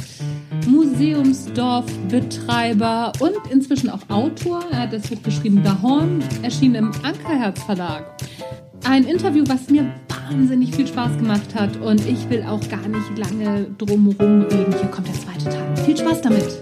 Museumsdorfbetreiber 0.66 3.14
und 3.20 3.38
inzwischen 3.50 3.88
auch 3.88 4.06
Autor. 4.10 4.62
Er 4.70 4.80
hat 4.80 4.92
das 4.92 5.08
Buch 5.08 5.22
geschrieben 5.22 5.62
Dahorn, 5.62 6.22
erschienen 6.42 6.74
im 6.74 6.92
Ankerherz 7.02 7.62
Verlag. 7.62 8.17
Ein 8.84 9.04
Interview, 9.04 9.44
was 9.46 9.68
mir 9.68 9.92
wahnsinnig 10.08 10.74
viel 10.74 10.86
Spaß 10.86 11.16
gemacht 11.18 11.54
hat 11.54 11.76
und 11.76 12.06
ich 12.06 12.28
will 12.30 12.42
auch 12.42 12.60
gar 12.68 12.86
nicht 12.88 13.18
lange 13.18 13.66
drumherum 13.78 14.42
reden. 14.42 14.74
Hier 14.78 14.90
kommt 14.90 15.08
der 15.08 15.14
zweite 15.14 15.44
Teil. 15.44 15.76
Viel 15.84 15.96
Spaß 15.96 16.20
damit! 16.22 16.58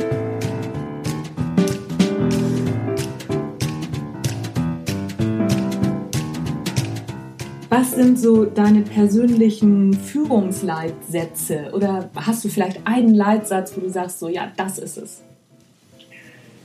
Was 7.68 7.92
sind 7.92 8.18
so 8.18 8.44
deine 8.44 8.82
persönlichen 8.82 9.92
Führungsleitsätze? 9.92 11.70
Oder 11.72 12.10
hast 12.14 12.44
du 12.44 12.48
vielleicht 12.48 12.80
einen 12.86 13.14
Leitsatz, 13.14 13.76
wo 13.76 13.80
du 13.80 13.88
sagst, 13.88 14.18
so 14.18 14.28
ja, 14.28 14.52
das 14.56 14.78
ist 14.78 14.96
es? 14.96 15.22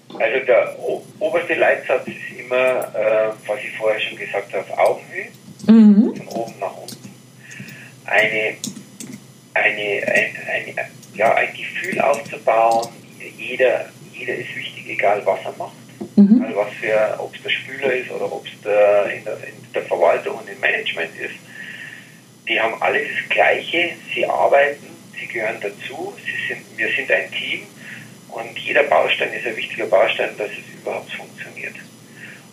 Also 0.10 0.46
der 0.46 0.78
oberste 1.20 1.56
Leitsatz 1.56 2.08
ist 2.08 2.40
immer, 2.40 2.56
äh, 2.96 3.30
was 3.48 3.60
ich 3.60 3.78
vorher 3.78 4.00
schon 4.00 4.18
gesagt 4.18 4.54
habe, 4.54 4.78
Augenhöhe, 4.78 5.28
mhm. 5.68 6.16
von 6.16 6.28
oben 6.28 6.60
nach 6.60 6.76
unten. 6.78 7.10
Eine, 8.06 8.56
eine, 9.54 10.08
ein, 10.08 10.36
ein, 10.48 10.86
ja, 11.14 11.34
ein 11.36 11.50
Gefühl 11.54 12.00
aufzubauen, 12.02 12.90
jeder, 13.38 13.90
jeder 14.14 14.36
ist 14.36 14.56
wichtig, 14.56 14.90
egal 14.90 15.22
was 15.26 15.40
er 15.46 15.54
macht. 15.58 15.74
Mhm. 16.16 16.44
Also 16.44 16.58
was 16.58 16.74
für, 16.74 17.16
ob 17.20 17.36
es 17.36 17.44
der 17.44 17.50
Spüler 17.50 17.94
ist 17.94 18.12
oder 18.12 18.32
ob 18.32 18.46
es 18.46 18.52
der, 18.64 19.06
in, 19.14 19.24
der, 19.24 19.36
in 19.36 19.74
der 19.74 19.84
Verwaltung 19.84 20.38
und 20.38 20.50
im 20.50 20.60
Management 20.60 21.12
ist. 21.20 21.36
Die 22.48 22.60
haben 22.60 22.82
alle 22.82 23.00
das 23.00 23.30
Gleiche, 23.30 23.92
sie 24.14 24.26
arbeiten, 24.26 24.88
sie 25.20 25.28
gehören 25.28 25.58
dazu, 25.62 26.14
sie 26.26 26.54
sind, 26.54 26.66
wir 26.76 26.90
sind 26.94 27.12
ein 27.12 27.32
Team 27.32 27.62
und 28.30 28.58
jeder 28.58 28.84
Baustein 28.84 29.32
ist 29.34 29.46
ein 29.46 29.56
wichtiger 29.56 29.86
Baustein, 29.86 30.30
dass 30.38 30.50
es 30.50 30.82
überhaupt 30.82 31.12
funktioniert. 31.12 31.76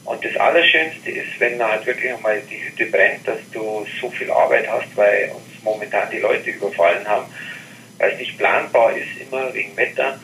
Und 0.08 0.24
das 0.24 0.34
Allerschönste 0.36 1.10
ist, 1.10 1.38
wenn 1.38 1.62
halt 1.62 1.84
wirklich 1.84 2.10
einmal 2.10 2.40
die 2.50 2.64
Hütte 2.64 2.86
brennt, 2.86 3.28
dass 3.28 3.40
du 3.52 3.86
so 4.00 4.08
viel 4.08 4.30
Arbeit 4.30 4.66
hast, 4.66 4.96
weil 4.96 5.30
uns 5.34 5.62
momentan 5.62 6.08
die 6.10 6.20
Leute 6.20 6.48
überfallen 6.48 7.06
haben, 7.06 7.26
weil 7.98 8.12
es 8.12 8.18
nicht 8.18 8.38
planbar 8.38 8.96
ist, 8.96 9.20
immer 9.20 9.52
wegen 9.52 9.76
Wetter. 9.76 10.18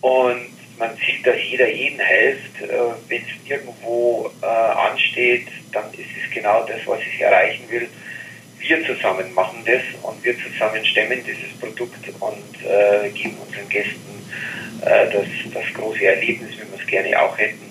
Und 0.00 0.50
man 0.80 0.96
sieht, 1.06 1.24
dass 1.24 1.36
jeder 1.48 1.68
jeden 1.68 2.00
hilft. 2.04 2.60
Äh, 2.60 2.68
Wenn 3.08 3.22
es 3.22 3.48
irgendwo 3.48 4.32
äh, 4.42 4.46
ansteht, 4.46 5.46
dann 5.70 5.84
ist 5.92 6.10
es 6.20 6.34
genau 6.34 6.66
das, 6.66 6.80
was 6.84 6.98
ich 7.02 7.20
erreichen 7.20 7.70
will. 7.70 7.88
Wir 8.58 8.84
zusammen 8.84 9.32
machen 9.32 9.62
das 9.64 9.82
und 10.02 10.24
wir 10.24 10.34
zusammen 10.38 10.84
stemmen 10.84 11.22
dieses 11.24 11.56
Produkt 11.60 12.04
und 12.18 12.66
äh, 12.68 13.10
geben 13.10 13.36
unseren 13.46 13.68
Gästen 13.68 14.00
das, 14.80 15.26
das 15.54 15.64
große 15.72 16.04
Erlebnis, 16.04 16.50
wie 16.52 16.58
wir 16.58 16.78
es 16.78 16.86
gerne 16.86 17.22
auch 17.22 17.38
hätten. 17.38 17.63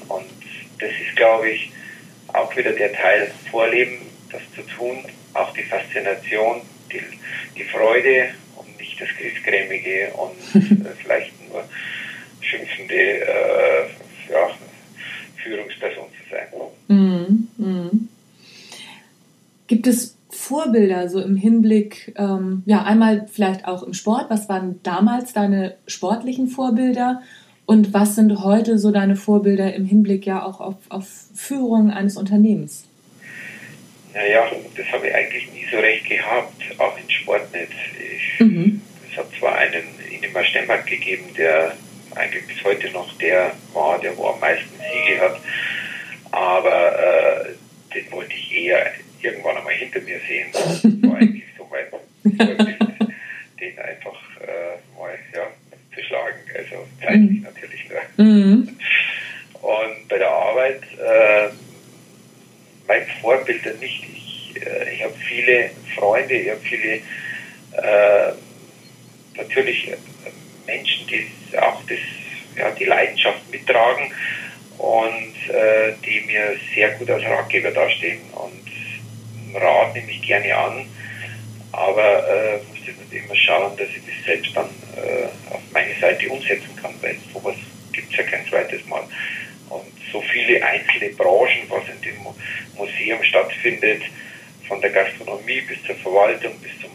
Das 0.80 0.90
ist, 0.90 1.16
glaube 1.16 1.50
ich, 1.50 1.72
auch 2.30 2.56
wieder 2.56 2.72
der 2.72 2.94
Teil 2.94 3.32
Vorleben, 3.50 3.98
das 4.32 4.42
zu 4.56 4.62
tun, 4.76 5.06
auch 5.34 5.54
die 5.54 5.64
Faszination, 5.64 6.62
die, 6.92 7.02
die 7.58 7.64
Freude 7.66 8.30
und 8.56 8.78
nicht 8.80 9.00
das 9.00 9.10
Griesgrämige 9.18 10.12
und 10.14 10.62
äh, 10.86 10.90
vielleicht 11.02 11.32
nur 11.50 11.64
schimpfende 12.42 12.96
äh, 12.96 13.90
ja, 14.32 14.50
Führungsperson 15.44 16.06
zu 16.06 16.30
sein. 16.30 16.48
Mhm. 16.88 17.48
Mhm. 17.58 18.10
Gibt 19.68 19.88
es 19.88 20.18
Vorbilder 20.30 21.10
so 21.10 21.22
im 21.22 21.36
Hinblick, 21.36 22.14
ähm, 22.18 22.64
ja, 22.66 22.84
einmal 22.84 23.28
vielleicht 23.32 23.68
auch 23.68 23.84
im 23.84 23.94
Sport, 23.94 24.30
was 24.30 24.50
waren 24.50 24.82
damals 24.84 25.34
deine 25.34 25.76
sportlichen 25.88 26.48
Vorbilder 26.48 27.22
und 27.66 27.94
was 27.94 28.16
sind 28.16 28.44
heute 28.44 28.78
so 28.78 28.92
deine 28.92 29.16
Vorbilder 29.16 29.74
im 29.74 29.86
Hinblick 29.86 30.26
ja 30.26 30.44
auch 30.44 30.60
auf, 30.60 30.76
auf 30.90 31.08
Führung 31.36 31.92
eines 31.92 32.18
Unternehmens? 32.18 32.86
Naja, 34.14 34.46
das 34.78 34.86
habe 34.92 35.08
ich 35.08 35.16
eigentlich 35.16 35.52
nie 35.54 35.66
so 35.72 35.78
recht 35.78 36.08
gehabt, 36.08 36.62
auch 36.78 36.98
im 36.98 37.10
Sport 37.10 37.52
nicht. 37.52 37.72
Ich, 38.00 38.40
mhm. 38.40 38.82
Es 39.10 39.18
hat 39.18 39.28
zwar 39.40 39.56
einen 39.58 39.84
Ingemar 40.12 40.44
Stemmert 40.44 40.86
gegeben, 40.86 41.26
der 41.38 41.74
eigentlich 42.16 42.48
bis 42.48 42.64
heute 42.64 42.92
noch 42.92 43.12
der 43.18 43.54
war, 43.74 44.00
der 44.00 44.16
wo 44.18 44.28
am 44.28 44.40
meisten 44.40 44.70
Siege 44.70 45.20
hat. 45.20 45.40
Aber 46.32 47.00
äh, 47.00 47.54
den 47.94 48.12
wollte 48.12 48.34
ich 48.34 48.56
eher 48.56 48.92
irgendwann 49.22 49.58
einmal 49.58 49.74
hinter 49.74 50.00
mir 50.02 50.20
sehen. 50.28 50.50
Das 50.52 50.84
war 50.84 51.18
eigentlich 51.18 51.44
so 51.58 51.68
mein 51.70 51.90
Vorbild, 51.90 52.80
den 53.60 53.80
einfach 53.80 54.20
äh, 54.42 55.00
mal 55.00 55.18
ja, 55.34 55.48
zu 55.96 56.04
schlagen. 56.04 56.40
Also 56.56 56.88
zeitlich 57.02 57.32
mhm. 57.32 57.42
natürlich 57.42 57.90
nur. 57.90 58.26
Mhm. 58.26 58.78
Und 59.62 60.08
bei 60.10 60.18
der 60.18 60.30
Arbeit, 60.30 60.82
äh, 61.00 61.50
mein 62.88 63.08
Vorbild 63.22 63.80
nicht. 63.80 64.04
Ich, 64.04 64.62
äh, 64.66 64.94
ich 64.96 65.04
habe 65.04 65.14
viele 65.14 65.70
Freunde, 66.24 66.36
ich 66.36 66.50
habe 66.50 66.62
viele 66.62 66.94
äh, 67.74 68.34
natürlich 69.36 69.92
äh, 69.92 69.98
Menschen, 70.66 71.08
die 71.08 71.28
auch 71.58 71.82
das, 71.88 71.98
ja, 72.58 72.72
die 72.72 72.86
Leidenschaft 72.86 73.50
mittragen 73.52 74.12
und 74.78 75.54
äh, 75.54 75.94
die 76.06 76.22
mir 76.22 76.56
sehr 76.74 76.92
gut 76.92 77.10
als 77.10 77.24
Ratgeber 77.24 77.72
dastehen. 77.72 78.22
Und 78.32 79.56
Rat 79.56 79.94
nehme 79.94 80.12
ich 80.12 80.22
gerne 80.22 80.56
an, 80.56 80.86
aber 81.72 82.28
äh, 82.28 82.58
muss 82.70 82.80
ich 83.12 83.24
immer 83.24 83.36
schauen, 83.36 83.76
dass 83.78 83.90
ich 83.90 84.02
das 84.06 84.26
selbst 84.26 84.56
dann 84.56 84.70
äh, 84.96 85.54
auf 85.54 85.62
meine 85.72 85.94
Seite 86.00 86.30
umsetzen 86.30 86.76
kann, 86.82 86.94
weil 87.02 87.18
sowas 87.34 87.56
gibt 87.92 88.12
es 88.12 88.18
ja 88.18 88.24
kein 88.24 88.48
zweites 88.48 88.86
Mal. 88.86 89.04
Und 89.70 89.92
so 90.12 90.22
viele 90.22 90.64
einzelne 90.64 91.10
Branchen, 91.10 91.64
was 91.70 91.84
in 91.90 92.02
dem 92.02 92.16
Museum 92.78 93.24
stattfindet, 93.24 94.04
von 94.68 94.82
der 94.82 94.92
Gastronomie 94.92 95.62
bis 95.62 95.84
zur 95.86 95.96
Verwaltung, 95.96 96.54
bis 96.60 96.72
zum 96.82 96.92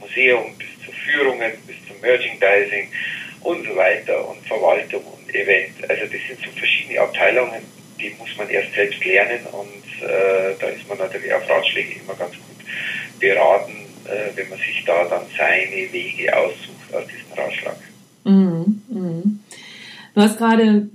Museum, 0.00 0.54
bis 0.58 0.68
zu 0.84 0.92
Führungen, 0.92 1.52
bis 1.66 1.76
zum 1.86 2.00
Merchandising 2.00 2.88
und 3.42 3.66
so 3.66 3.76
weiter 3.76 4.28
und 4.28 4.44
Verwaltung 4.46 5.02
und 5.04 5.34
Event. 5.34 5.88
Also 5.88 6.02
das 6.04 6.20
sind 6.28 6.40
so 6.44 6.50
verschiedene 6.58 7.00
Abteilungen, 7.00 7.62
die 8.00 8.14
muss 8.18 8.36
man 8.36 8.48
erst 8.48 8.72
selbst 8.74 9.04
lernen 9.04 9.46
und 9.52 10.08
äh, 10.08 10.54
da 10.58 10.66
ist 10.68 10.88
man 10.88 10.98
natürlich 10.98 11.32
auf 11.32 11.48
Ratschläge 11.48 12.00
immer 12.00 12.14
ganz 12.14 12.32
gut 12.32 13.20
beraten, 13.20 13.86
äh, 14.04 14.36
wenn 14.36 14.48
man 14.48 14.58
sich 14.58 14.84
da 14.84 15.04
dann 15.04 15.22
seine 15.36 15.92
Wege 15.92 16.36
aussucht 16.36 16.92
aus 16.92 17.04
diesem 17.06 17.32
Ratschlag. 17.36 17.76
Mhm, 18.24 18.82
mh. 18.88 19.22
Du 20.14 20.20
hast 20.22 20.38
gerade 20.38 20.88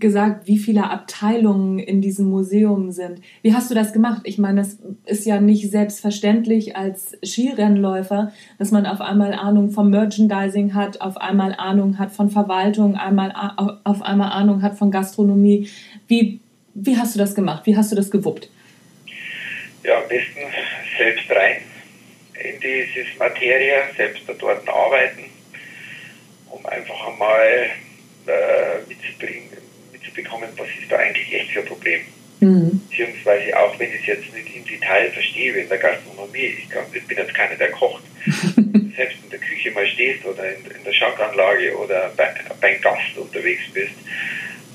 gesagt, 0.00 0.46
wie 0.46 0.58
viele 0.58 0.90
Abteilungen 0.90 1.78
in 1.78 2.00
diesem 2.00 2.26
Museum 2.26 2.90
sind. 2.90 3.20
Wie 3.42 3.54
hast 3.54 3.70
du 3.70 3.74
das 3.74 3.92
gemacht? 3.92 4.22
Ich 4.24 4.38
meine, 4.38 4.60
das 4.60 4.78
ist 5.06 5.26
ja 5.26 5.40
nicht 5.40 5.70
selbstverständlich 5.70 6.76
als 6.76 7.16
Skirennläufer, 7.24 8.32
dass 8.58 8.70
man 8.70 8.86
auf 8.86 9.00
einmal 9.00 9.34
Ahnung 9.34 9.70
vom 9.70 9.90
Merchandising 9.90 10.74
hat, 10.74 11.00
auf 11.00 11.16
einmal 11.16 11.54
Ahnung 11.56 11.98
hat 11.98 12.10
von 12.10 12.30
Verwaltung, 12.30 12.96
einmal 12.96 13.32
auf 13.84 14.02
einmal 14.02 14.32
Ahnung 14.32 14.62
hat 14.62 14.76
von 14.76 14.90
Gastronomie. 14.90 15.68
Wie, 16.08 16.40
wie 16.74 16.96
hast 16.96 17.14
du 17.14 17.18
das 17.18 17.34
gemacht? 17.34 17.66
Wie 17.66 17.76
hast 17.76 17.92
du 17.92 17.96
das 17.96 18.10
gewuppt? 18.10 18.50
Ja, 19.84 19.98
am 19.98 20.08
besten 20.08 20.40
selbst 20.98 21.30
rein 21.30 21.62
in 22.42 22.60
dieses 22.60 23.16
Materie, 23.18 23.82
selbst 23.96 24.22
dort 24.38 24.68
arbeiten, 24.68 25.24
um 26.50 26.64
einfach 26.66 27.08
einmal 27.08 27.70
äh, 28.26 28.88
mitzubringen, 28.88 29.49
mitzubekommen, 30.10 30.48
was 30.56 30.68
ist 30.80 30.90
da 30.90 30.96
eigentlich 30.96 31.32
echt 31.32 31.50
für 31.50 31.60
ein 31.60 31.66
Problem. 31.66 32.00
Mhm. 32.40 32.80
Beziehungsweise 32.88 33.58
auch 33.58 33.78
wenn 33.78 33.90
ich 33.90 34.00
es 34.00 34.06
jetzt 34.06 34.34
nicht 34.34 34.56
im 34.56 34.64
Detail 34.64 35.10
verstehe, 35.10 35.52
in 35.54 35.68
der 35.68 35.78
Gastronomie, 35.78 36.56
ich, 36.58 36.70
kann, 36.70 36.84
ich 36.92 37.06
bin 37.06 37.18
jetzt 37.18 37.34
keiner, 37.34 37.56
der 37.56 37.70
kocht, 37.70 38.02
selbst 38.96 39.18
in 39.22 39.30
der 39.30 39.38
Küche 39.38 39.70
mal 39.72 39.86
stehst 39.86 40.24
oder 40.24 40.56
in, 40.56 40.64
in 40.64 40.84
der 40.84 40.92
Schankanlage 40.92 41.76
oder 41.76 42.10
bei, 42.16 42.34
beim 42.60 42.80
Gast 42.80 43.16
unterwegs 43.16 43.62
bist, 43.72 43.92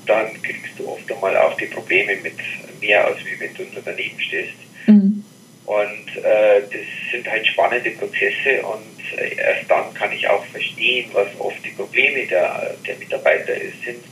dann 0.06 0.40
kriegst 0.42 0.78
du 0.78 0.88
oft 0.88 1.10
einmal 1.10 1.36
auch 1.36 1.56
die 1.56 1.66
Probleme 1.66 2.16
mit 2.22 2.36
mehr, 2.80 3.04
als 3.04 3.18
wie 3.24 3.40
wenn 3.40 3.54
du 3.54 3.64
nur 3.64 3.82
daneben 3.84 4.20
stehst. 4.20 4.54
Mhm. 4.86 5.24
Und 5.64 6.16
äh, 6.22 6.60
das 6.60 7.10
sind 7.10 7.28
halt 7.28 7.44
spannende 7.48 7.90
Prozesse 7.90 8.62
und 8.62 9.18
äh, 9.18 9.34
erst 9.34 9.68
dann 9.68 9.92
kann 9.94 10.12
ich 10.12 10.28
auch 10.28 10.44
verstehen, 10.46 11.10
was 11.12 11.26
oft 11.40 11.64
die 11.64 11.70
Probleme 11.70 12.24
der, 12.26 12.76
der 12.86 12.94
Mitarbeiter 12.98 13.54
sind 13.84 14.04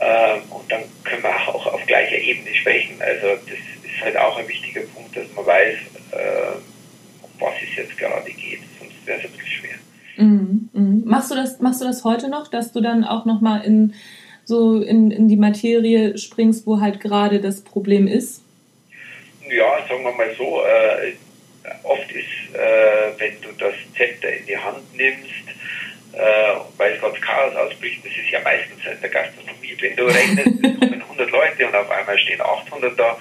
ähm, 0.00 0.42
und 0.50 0.70
dann 0.70 0.82
können 1.04 1.22
wir 1.22 1.54
auch 1.54 1.66
auf 1.66 1.86
gleicher 1.86 2.18
Ebene 2.18 2.54
sprechen. 2.54 3.00
Also 3.00 3.28
das 3.46 3.58
ist 3.58 4.02
halt 4.02 4.16
auch 4.16 4.38
ein 4.38 4.48
wichtiger 4.48 4.82
Punkt, 4.82 5.16
dass 5.16 5.24
man 5.34 5.46
weiß, 5.46 5.76
äh, 6.12 6.56
um 7.22 7.30
was 7.38 7.54
es 7.62 7.76
jetzt 7.76 7.96
gerade 7.96 8.30
geht, 8.30 8.60
sonst 8.78 9.06
wäre 9.06 9.18
es 9.18 9.24
ein 9.24 9.30
bisschen 9.32 9.46
schwer. 9.46 9.76
Mhm, 10.16 10.68
mh. 10.72 11.02
Machst, 11.04 11.30
du 11.30 11.34
das, 11.34 11.60
machst 11.60 11.80
du 11.80 11.84
das 11.84 12.04
heute 12.04 12.28
noch, 12.28 12.48
dass 12.48 12.72
du 12.72 12.80
dann 12.80 13.04
auch 13.04 13.24
nochmal 13.24 13.64
in, 13.64 13.94
so 14.44 14.80
in, 14.80 15.10
in 15.10 15.28
die 15.28 15.36
Materie 15.36 16.18
springst, 16.18 16.66
wo 16.66 16.80
halt 16.80 17.00
gerade 17.00 17.40
das 17.40 17.62
Problem 17.62 18.06
ist? 18.06 18.42
Ja, 19.48 19.86
sagen 19.88 20.02
wir 20.02 20.12
mal 20.12 20.34
so, 20.36 20.62
äh, 20.62 21.12
oft 21.84 22.10
ist, 22.10 22.54
äh, 22.54 23.18
wenn 23.18 23.40
du 23.40 23.48
das 23.58 23.74
Zepter 23.96 24.32
in 24.32 24.46
die 24.46 24.56
Hand 24.56 24.82
nimmst, 24.96 25.30
äh, 26.16 26.54
weil 26.78 26.96
gerade 26.98 27.20
Chaos 27.20 27.54
ausbricht, 27.54 28.04
das 28.04 28.12
ist 28.12 28.30
ja 28.30 28.40
meistens 28.40 28.84
in 28.90 29.00
der 29.00 29.10
Gastronomie. 29.10 29.76
Wenn 29.78 29.96
du 29.96 30.06
rechnest, 30.06 30.64
es 30.64 30.80
kommen 30.80 31.02
100 31.10 31.30
Leute 31.30 31.66
und 31.66 31.74
auf 31.74 31.90
einmal 31.90 32.18
stehen 32.18 32.40
800 32.40 32.98
da, 32.98 33.18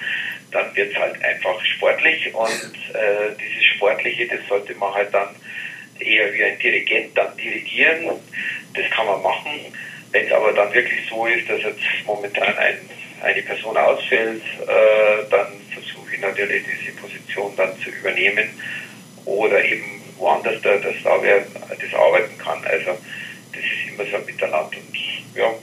dann 0.51 0.73
wird 0.75 0.93
es 0.93 0.97
halt 0.97 1.21
einfach 1.21 1.63
sportlich 1.65 2.33
und 2.33 2.73
äh, 2.93 3.35
dieses 3.37 3.65
Sportliche, 3.75 4.27
das 4.27 4.39
sollte 4.47 4.73
man 4.75 4.93
halt 4.93 5.13
dann 5.13 5.35
eher 5.99 6.33
wie 6.33 6.43
ein 6.43 6.57
Dirigent 6.59 7.17
dann 7.17 7.35
dirigieren. 7.35 8.11
Das 8.73 8.89
kann 8.91 9.05
man 9.05 9.21
machen. 9.21 9.51
Wenn 10.11 10.27
es 10.27 10.31
aber 10.31 10.53
dann 10.53 10.73
wirklich 10.73 11.09
so 11.09 11.25
ist, 11.25 11.49
dass 11.49 11.61
jetzt 11.63 11.81
momentan 12.05 12.57
ein, 12.57 12.77
eine 13.21 13.41
Person 13.41 13.75
ausfällt, 13.75 14.41
äh, 14.61 15.29
dann 15.29 15.47
versuche 15.73 16.15
ich 16.15 16.21
natürlich 16.21 16.63
diese 16.63 16.95
Position 16.95 17.53
dann 17.57 17.77
zu 17.81 17.89
übernehmen 17.89 18.49
oder 19.25 19.61
eben 19.63 19.94
woanders 20.17 20.61
da, 20.61 20.77
da 20.77 20.89
wer 21.21 21.39
das 21.39 21.93
arbeiten 21.93 22.37
kann. 22.37 22.63
Also 22.65 22.91
das 23.51 23.61
ist 23.61 23.93
immer 23.93 24.09
so 24.09 24.17
ein 24.17 24.25
Miteinander 24.25 24.77
und 24.77 24.95
ja, 25.35 25.53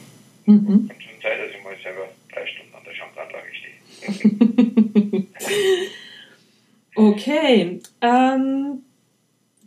mhm. 0.46 0.88
kann 0.88 1.00
schon 1.00 1.20
sein, 1.22 1.38
dass 1.38 1.56
ich 1.56 1.64
mal 1.64 1.76
selber 1.82 2.08
drei 2.32 2.46
Stunden 2.46 2.74
an 2.74 2.82
der 2.84 2.94
Schankanlage 2.94 3.54
stehe. 3.54 5.26
okay, 6.96 7.80
ähm, 8.00 8.82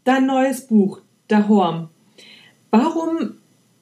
dein 0.03 0.25
neues 0.25 0.67
Buch, 0.67 1.01
Dahorm. 1.27 1.89
Warum 2.71 3.35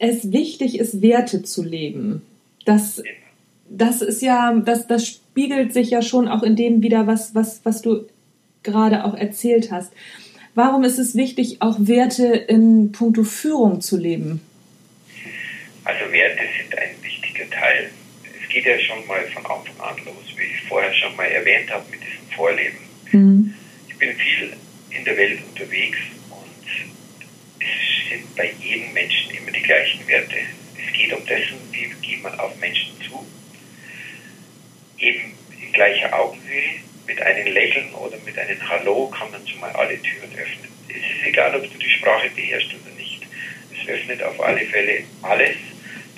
es 0.03 0.31
wichtig 0.31 0.79
ist, 0.79 1.01
Werte 1.01 1.43
zu 1.43 1.63
leben. 1.63 2.23
Das, 2.65 3.01
das 3.69 4.01
ist 4.01 4.21
ja, 4.21 4.53
das, 4.53 4.85
das 4.85 5.07
spiegelt 5.07 5.73
sich 5.73 5.91
ja 5.91 6.01
schon 6.01 6.27
auch 6.27 6.43
in 6.43 6.55
dem 6.55 6.83
wieder, 6.83 7.07
was, 7.07 7.33
was, 7.35 7.61
was 7.63 7.81
du 7.81 8.05
gerade 8.63 9.05
auch 9.05 9.13
erzählt 9.13 9.71
hast. 9.71 9.93
Warum 10.55 10.83
ist 10.83 10.99
es 10.99 11.15
wichtig, 11.15 11.61
auch 11.61 11.77
Werte 11.79 12.25
in 12.25 12.91
puncto 12.91 13.23
Führung 13.23 13.81
zu 13.81 13.97
leben? 13.97 14.41
Also 15.83 16.11
Werte 16.11 16.43
sind 16.57 16.77
ein 16.77 16.95
wichtiger 17.01 17.49
Teil. 17.49 17.89
Es 18.41 18.49
geht 18.49 18.65
ja 18.65 18.79
schon 18.79 19.05
mal 19.07 19.21
von 19.33 19.45
Anfang 19.45 19.79
an 19.79 20.05
los, 20.05 20.37
wie 20.37 20.43
ich 20.43 20.61
vorher 20.67 20.93
schon 20.93 21.15
mal 21.15 21.25
erwähnt 21.25 21.71
habe 21.71 21.83
mit 21.89 21.99
diesem 22.01 22.35
Vorleben. 22.35 22.77
Mhm. 23.11 23.53
Ich 23.89 23.97
bin 23.97 24.15
viel 24.15 24.53
in 24.91 25.03
der 25.05 25.17
Welt 25.17 25.39
unterwegs 25.49 25.97
und 26.29 26.69
es 27.59 28.09
sind 28.09 28.35
bei 28.35 28.53
jedem 28.61 28.93
Menschen 28.93 29.31
immer 29.31 29.51
die 29.51 29.63
gleichen 29.63 30.07
Werte. 30.07 30.35
Es 30.77 30.93
geht 30.93 31.13
um 31.13 31.25
dessen, 31.25 31.57
wie 31.71 31.89
geht 32.05 32.21
man 32.21 32.39
auf 32.39 32.55
Menschen 32.59 32.93
zu, 33.01 33.25
eben 34.99 35.33
in 35.61 35.71
gleicher 35.73 36.13
Augenhöhe, 36.13 36.79
mit 37.07 37.21
einem 37.21 37.53
Lächeln 37.53 37.93
oder 37.95 38.17
mit 38.25 38.37
einem 38.37 38.69
Hallo 38.69 39.07
kann 39.07 39.31
man 39.31 39.45
schon 39.47 39.59
mal 39.59 39.71
alle 39.71 40.01
Türen 40.01 40.31
öffnen. 40.31 40.69
Es 40.87 40.95
ist 40.95 41.27
egal, 41.27 41.55
ob 41.55 41.63
du 41.63 41.77
die 41.77 41.89
Sprache 41.89 42.29
beherrschst 42.35 42.71
oder 42.73 42.95
nicht. 42.95 43.21
Es 43.71 43.87
öffnet 43.87 44.23
auf 44.23 44.39
alle 44.41 44.65
Fälle 44.65 45.03
alles. 45.21 45.55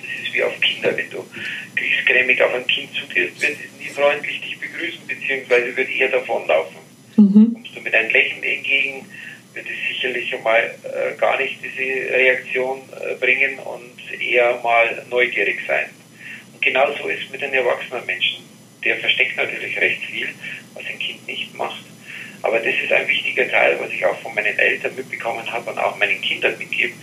Das 0.00 0.08
ist 0.22 0.34
wie 0.34 0.42
auf 0.42 0.58
Kinder. 0.60 0.96
Wenn 0.96 1.10
du 1.10 1.26
kriegsgrämig 1.74 2.40
auf 2.42 2.54
ein 2.54 2.66
Kind 2.66 2.90
zugehst, 2.94 3.40
wird 3.40 3.52
es 3.52 3.80
nie 3.80 3.88
freundlich 3.88 4.40
dich 4.40 4.58
begrüßen, 4.60 5.06
beziehungsweise 5.06 5.76
wird 5.76 5.90
eher 5.90 6.08
davonlaufen. 6.08 6.76
Mhm. 7.16 7.54
Kommst 7.54 7.76
du 7.76 7.80
mit 7.80 7.94
einem 7.94 8.10
Lächeln 8.10 8.42
entgegen, 8.42 9.06
wird 9.54 9.66
es 9.66 9.88
sicherlich 9.88 10.28
schon 10.28 10.42
mal 10.42 10.74
äh, 10.84 11.16
gar 11.18 11.38
nicht 11.38 11.58
diese 11.62 12.12
Reaktion 12.12 12.82
äh, 13.00 13.14
bringen 13.14 13.58
und 13.58 14.20
eher 14.20 14.60
mal 14.62 15.04
neugierig 15.10 15.60
sein. 15.66 15.86
Und 16.52 16.62
genauso 16.62 17.08
ist 17.08 17.24
es 17.24 17.30
mit 17.30 17.40
den 17.40 17.54
erwachsenen 17.54 18.04
Menschen. 18.04 18.44
Der 18.86 18.98
versteckt 18.98 19.36
natürlich 19.36 19.76
recht 19.80 20.04
viel, 20.04 20.28
was 20.74 20.84
ein 20.86 20.98
Kind 21.00 21.26
nicht 21.26 21.52
macht. 21.54 21.82
Aber 22.42 22.60
das 22.60 22.72
ist 22.72 22.92
ein 22.92 23.08
wichtiger 23.08 23.50
Teil, 23.50 23.76
was 23.80 23.90
ich 23.90 24.04
auch 24.06 24.16
von 24.20 24.32
meinen 24.32 24.56
Eltern 24.56 24.94
mitbekommen 24.94 25.44
habe 25.52 25.72
und 25.72 25.78
auch 25.78 25.98
meinen 25.98 26.20
Kindern 26.20 26.56
mitgebe, 26.56 26.94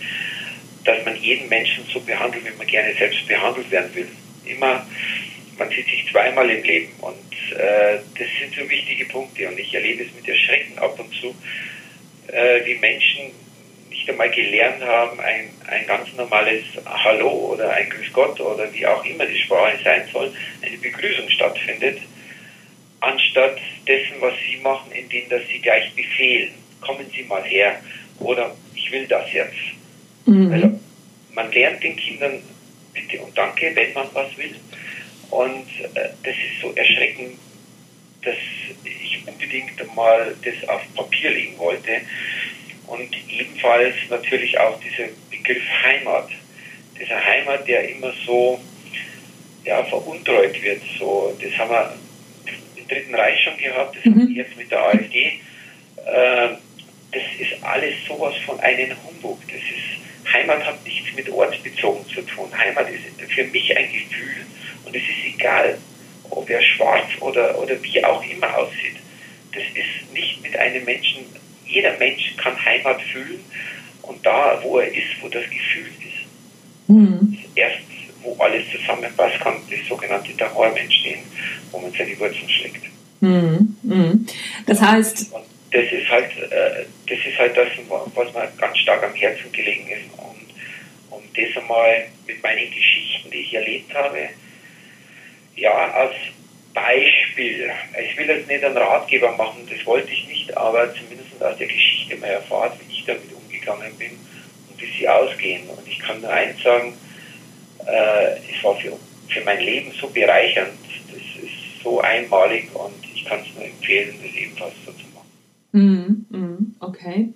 dass 0.84 1.04
man 1.04 1.14
jeden 1.20 1.46
Menschen 1.50 1.84
so 1.92 2.00
behandelt, 2.00 2.42
wie 2.46 2.56
man 2.56 2.66
gerne 2.66 2.94
selbst 2.94 3.28
behandelt 3.28 3.70
werden 3.70 3.94
will. 3.94 4.08
Immer, 4.46 4.86
man 5.58 5.68
sieht 5.68 5.84
sich 5.84 6.06
zweimal 6.10 6.48
im 6.48 6.64
Leben 6.64 6.94
und 7.00 7.52
äh, 7.52 7.98
das 8.18 8.28
sind 8.40 8.54
so 8.58 8.70
wichtige 8.70 9.04
Punkte 9.04 9.46
und 9.46 9.58
ich 9.58 9.74
erlebe 9.74 10.04
es 10.04 10.14
mit 10.14 10.26
Erschrecken 10.26 10.78
ab 10.78 10.98
und 10.98 11.14
zu, 11.14 11.36
äh, 12.28 12.64
wie 12.64 12.76
Menschen 12.76 13.43
nicht 14.04 14.10
einmal 14.10 14.30
gelernt 14.30 14.82
haben, 14.82 15.18
ein, 15.20 15.50
ein 15.66 15.86
ganz 15.86 16.12
normales 16.14 16.62
Hallo 16.84 17.52
oder 17.52 17.70
ein 17.70 17.88
Grüß 17.88 18.12
Gott 18.12 18.38
oder 18.38 18.70
wie 18.72 18.86
auch 18.86 19.04
immer 19.04 19.24
die 19.24 19.38
Sprache 19.38 19.78
sein 19.82 20.02
soll, 20.12 20.30
eine 20.62 20.76
Begrüßung 20.76 21.28
stattfindet, 21.30 21.98
anstatt 23.00 23.56
dessen, 23.88 24.20
was 24.20 24.34
sie 24.46 24.58
machen, 24.58 24.92
indem 24.92 25.28
dass 25.30 25.40
sie 25.48 25.58
gleich 25.58 25.90
befehlen, 25.94 26.52
kommen 26.82 27.06
Sie 27.14 27.22
mal 27.22 27.42
her 27.44 27.80
oder 28.20 28.54
ich 28.74 28.92
will 28.92 29.06
das 29.06 29.32
jetzt. 29.32 29.54
Mhm. 30.26 30.52
Also 30.52 30.80
man 31.34 31.50
lernt 31.52 31.82
den 31.82 31.96
Kindern 31.96 32.42
bitte 32.92 33.22
und 33.22 33.36
danke, 33.36 33.72
wenn 33.74 33.92
man 33.94 34.08
was 34.12 34.36
will. 34.36 34.54
Und 35.30 35.66
äh, 35.94 36.10
das 36.22 36.34
ist 36.34 36.60
so 36.60 36.72
erschreckend, 36.74 37.38
dass 38.22 38.36
ich 38.84 39.26
unbedingt 39.26 39.96
mal 39.96 40.34
das 40.44 40.68
auf 40.68 40.82
Papier 40.94 41.30
legen 41.30 41.58
wollte. 41.58 42.02
Und 42.86 43.08
ebenfalls 43.28 43.94
natürlich 44.10 44.58
auch 44.58 44.78
dieser 44.80 45.08
Begriff 45.30 45.62
Heimat. 45.84 46.28
Dieser 46.98 47.24
Heimat, 47.24 47.66
der 47.66 47.88
immer 47.88 48.12
so 48.26 48.60
ja, 49.64 49.82
veruntreut 49.84 50.60
wird. 50.62 50.82
So, 50.98 51.36
das 51.40 51.58
haben 51.58 51.70
wir 51.70 51.96
im 52.76 52.88
Dritten 52.88 53.14
Reich 53.14 53.42
schon 53.42 53.56
gehabt, 53.56 53.96
das 53.96 54.04
mhm. 54.04 54.20
haben 54.20 54.28
wir 54.28 54.44
jetzt 54.44 54.56
mit 54.56 54.70
der 54.70 54.82
AfD. 54.82 55.40
Äh, 56.06 56.48
das 57.12 57.22
ist 57.38 57.62
alles 57.62 57.94
sowas 58.06 58.34
von 58.44 58.58
einem 58.60 58.90
Humbug. 59.04 59.40
Das 59.46 59.56
ist, 59.56 60.32
Heimat 60.32 60.64
hat 60.64 60.84
nichts 60.84 61.14
mit 61.14 61.28
ortsbezogen 61.30 62.06
zu 62.08 62.22
tun. 62.22 62.50
Heimat 62.56 62.88
ist 62.90 63.32
für 63.32 63.44
mich 63.44 63.76
ein 63.76 63.86
Gefühl 63.92 64.46
und 64.84 64.94
es 64.94 65.02
ist 65.02 65.34
egal, 65.34 65.78
ob 66.30 66.50
er 66.50 66.60
schwarz 66.62 67.08
oder, 67.20 67.58
oder 67.58 67.80
wie 67.82 68.04
auch 68.04 68.22
immer 68.24 68.58
aussieht. 68.58 68.96
Das 69.52 69.62
ist 69.62 70.12
nicht 70.12 70.42
mit 70.42 70.56
einem 70.56 70.84
Menschen, 70.84 71.24
jeder 71.66 71.96
Mensch 71.98 72.34
kann 72.36 72.62
Heimat 72.64 73.00
fühlen 73.02 73.40
und 74.02 74.24
da, 74.24 74.58
wo 74.62 74.78
er 74.78 74.88
ist, 74.88 75.20
wo 75.20 75.28
das 75.28 75.44
Gefühl 75.44 75.86
ist. 75.86 76.88
Mhm. 76.88 77.38
Erst, 77.54 77.78
wo 78.22 78.36
alles 78.38 78.64
zusammenpasst, 78.70 79.40
kann 79.40 79.56
das 79.70 79.88
sogenannte 79.88 80.32
Daheim 80.34 80.76
entstehen, 80.76 81.20
wo 81.70 81.78
man 81.78 81.92
seine 81.92 82.18
Wurzeln 82.18 82.48
schlägt. 82.48 82.82
Mhm. 83.20 83.76
Mhm. 83.82 84.26
Das 84.66 84.80
heißt. 84.80 85.32
Und 85.32 85.44
das 85.70 85.84
ist 85.90 86.08
halt, 86.08 86.30
äh, 86.50 86.84
das 87.08 87.18
ist 87.26 87.38
halt 87.38 87.56
das, 87.56 87.68
was 87.88 88.32
mir 88.32 88.52
ganz 88.58 88.78
stark 88.78 89.02
am 89.02 89.14
Herzen 89.14 89.50
gelegen 89.52 89.88
ist. 89.88 90.18
Und 90.18 90.54
um 91.10 91.22
das 91.34 91.62
einmal 91.62 92.06
mit 92.26 92.42
meinen 92.42 92.70
Geschichten, 92.70 93.30
die 93.30 93.38
ich 93.38 93.54
erlebt 93.54 93.92
habe, 93.94 94.28
ja, 95.56 95.72
als 95.72 96.14
Beispiel, 96.74 97.70
ich 98.02 98.16
will 98.18 98.26
jetzt 98.26 98.48
nicht 98.48 98.64
einen 98.64 98.76
Ratgeber 98.76 99.32
machen, 99.36 99.68
das 99.70 99.84
wollte 99.86 100.12
ich 100.12 100.26
nicht, 100.26 100.56
aber 100.56 100.92
zumindest 100.94 101.13
der 101.38 101.66
Geschichte 101.66 102.16
mal 102.16 102.26
erfahren, 102.26 102.72
wie 102.80 102.92
ich 102.92 103.04
damit 103.04 103.32
umgegangen 103.32 103.92
bin 103.98 104.12
und 104.70 104.80
wie 104.80 104.98
sie 104.98 105.08
ausgehen. 105.08 105.68
Und 105.68 105.86
ich 105.86 105.98
kann 105.98 106.20
nur 106.20 106.30
eins 106.30 106.62
sagen, 106.62 106.94
äh, 107.86 108.36
es 108.36 108.62
war 108.62 108.76
für, 108.76 108.92
für 109.28 109.40
mein 109.44 109.60
Leben 109.60 109.92
so 110.00 110.08
bereichernd, 110.08 110.72
das 111.08 111.42
ist 111.42 111.82
so 111.82 112.00
einmalig 112.00 112.68
und 112.74 112.94
ich 113.14 113.24
kann 113.24 113.40
es 113.40 113.54
nur 113.54 113.64
empfehlen, 113.64 114.14
das 114.22 114.34
ebenfalls 114.34 114.74
so 114.84 114.92
zu 114.92 115.04
machen. 115.14 116.26
Mm, 116.30 116.36
mm, 116.36 116.76
okay. 116.80 117.28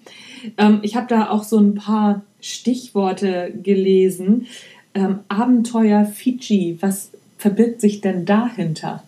Ähm, 0.56 0.80
ich 0.82 0.96
habe 0.96 1.06
da 1.08 1.30
auch 1.30 1.44
so 1.44 1.58
ein 1.58 1.74
paar 1.74 2.22
Stichworte 2.40 3.52
gelesen. 3.62 4.46
Ähm, 4.94 5.20
Abenteuer 5.28 6.04
Fiji, 6.06 6.78
was 6.80 7.12
verbirgt 7.36 7.80
sich 7.80 8.00
denn 8.00 8.24
dahinter? 8.24 9.04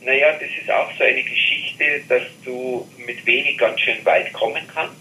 Naja, 0.00 0.32
das 0.32 0.48
ist 0.60 0.70
auch 0.70 0.90
so 0.96 1.04
eine 1.04 1.22
Geschichte, 1.22 1.37
dass 2.08 2.22
du 2.44 2.88
mit 3.06 3.24
wenig 3.26 3.58
ganz 3.58 3.80
schön 3.80 4.04
weit 4.04 4.32
kommen 4.32 4.62
kannst, 4.72 4.94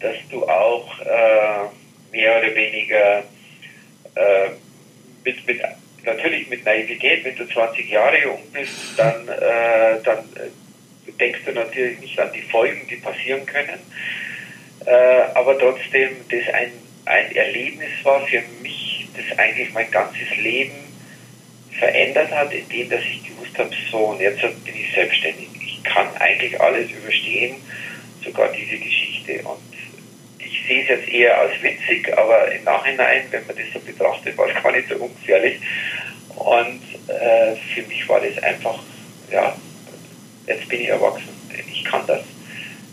dass 0.00 0.16
du 0.30 0.46
auch 0.46 1.00
äh, 1.00 1.68
mehr 2.12 2.38
oder 2.38 2.54
weniger 2.54 3.18
äh, 4.14 4.50
mit, 5.24 5.46
mit, 5.46 5.60
natürlich 6.04 6.48
mit 6.48 6.64
Naivität, 6.64 7.24
wenn 7.24 7.36
du 7.36 7.46
20 7.46 7.90
Jahre 7.90 8.22
jung 8.22 8.42
bist, 8.52 8.72
dann, 8.96 9.28
äh, 9.28 10.02
dann 10.04 10.18
äh, 10.18 11.12
denkst 11.18 11.40
du 11.44 11.52
natürlich 11.52 11.98
nicht 12.00 12.18
an 12.18 12.32
die 12.32 12.42
Folgen, 12.42 12.86
die 12.88 12.96
passieren 12.96 13.44
können, 13.46 13.80
äh, 14.86 14.90
aber 15.34 15.58
trotzdem 15.58 16.10
das 16.30 16.54
ein, 16.54 16.72
ein 17.06 17.34
Erlebnis 17.34 17.90
war 18.02 18.26
für 18.26 18.42
mich, 18.62 19.08
das 19.16 19.38
eigentlich 19.38 19.72
mein 19.72 19.90
ganzes 19.90 20.36
Leben 20.36 20.86
verändert 21.78 22.30
hat, 22.30 22.52
indem 22.52 22.88
dass 22.90 23.02
ich 23.02 23.24
gewusst 23.24 23.58
habe, 23.58 23.70
so 23.90 23.98
und 23.98 24.20
jetzt 24.20 24.40
bin 24.40 24.74
ich 24.74 24.92
selbstständig. 24.94 25.55
Kann 25.92 26.08
eigentlich 26.18 26.60
alles 26.60 26.90
überstehen, 26.90 27.56
sogar 28.24 28.52
diese 28.52 28.78
Geschichte. 28.78 29.40
Und 29.44 29.58
ich 30.38 30.66
sehe 30.66 30.82
es 30.82 30.88
jetzt 30.88 31.08
eher 31.08 31.40
als 31.40 31.52
witzig, 31.62 32.16
aber 32.16 32.52
im 32.52 32.64
Nachhinein, 32.64 33.22
wenn 33.30 33.46
man 33.46 33.56
das 33.56 33.66
so 33.72 33.80
betrachtet, 33.80 34.36
war 34.36 34.48
es 34.48 34.62
gar 34.62 34.72
nicht 34.72 34.88
so 34.88 34.96
ungefährlich. 34.96 35.60
Und 36.36 36.80
äh, 37.08 37.56
für 37.74 37.82
mich 37.88 38.08
war 38.08 38.20
das 38.20 38.42
einfach, 38.42 38.78
ja, 39.30 39.56
jetzt 40.46 40.68
bin 40.68 40.80
ich 40.80 40.88
erwachsen. 40.88 41.28
Ich 41.72 41.84
kann 41.84 42.02
das. 42.06 42.22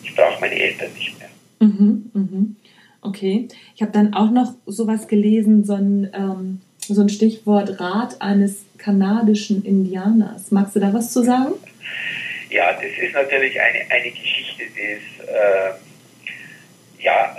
Ich 0.03 0.15
brauche 0.15 0.39
meine 0.39 0.55
Eltern 0.55 0.93
nicht 0.93 1.17
mehr. 1.19 1.29
Mhm, 1.59 2.11
mhm. 2.13 2.55
Okay. 3.01 3.47
Ich 3.75 3.81
habe 3.81 3.91
dann 3.91 4.13
auch 4.13 4.31
noch 4.31 4.53
sowas 4.65 5.07
gelesen, 5.07 5.65
so 5.65 5.73
ein, 5.73 6.09
ähm, 6.13 6.61
so 6.79 7.01
ein 7.01 7.09
Stichwort 7.09 7.79
Rat 7.79 8.21
eines 8.21 8.65
kanadischen 8.77 9.63
Indianers. 9.63 10.51
Magst 10.51 10.75
du 10.75 10.79
da 10.79 10.93
was 10.93 11.11
zu 11.11 11.23
sagen? 11.23 11.53
Ja, 12.53 12.71
das 12.71 12.91
ist 13.01 13.15
natürlich 13.15 13.59
eine, 13.59 13.79
eine 13.89 14.11
Geschichte, 14.11 14.65
die 14.77 14.79
ist, 14.79 15.27
äh, 15.27 15.71
ja, 16.99 17.35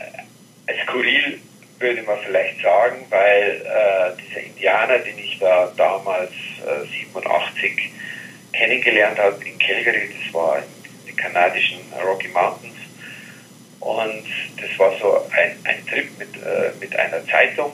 skurril 0.83 1.40
würde 1.78 2.02
man 2.02 2.18
vielleicht 2.26 2.61
sagen, 2.61 3.06
weil 3.11 3.62
äh, 3.64 4.21
dieser 4.21 4.40
Indianer, 4.40 4.99
den 4.99 5.16
ich 5.16 5.38
da 5.38 5.73
damals 5.76 6.33
äh, 6.66 6.85
87 7.12 7.92
kennengelernt 8.52 9.16
habe 9.21 9.37
in 9.44 9.56
Calgary, 9.56 10.11
das 10.21 10.35
war 10.35 10.59
in 10.59 11.06
den 11.06 11.16
kanadischen 11.16 11.78
Rocky 12.04 12.28
Mountains, 12.28 12.75
und 13.78 14.25
das 14.61 14.78
war 14.80 14.99
so 14.99 15.28
ein, 15.30 15.56
ein 15.62 15.87
Trip 15.87 16.09
mit, 16.18 16.35
äh, 16.42 16.73
mit 16.80 16.97
einer 16.97 17.25
Zeitung. 17.28 17.73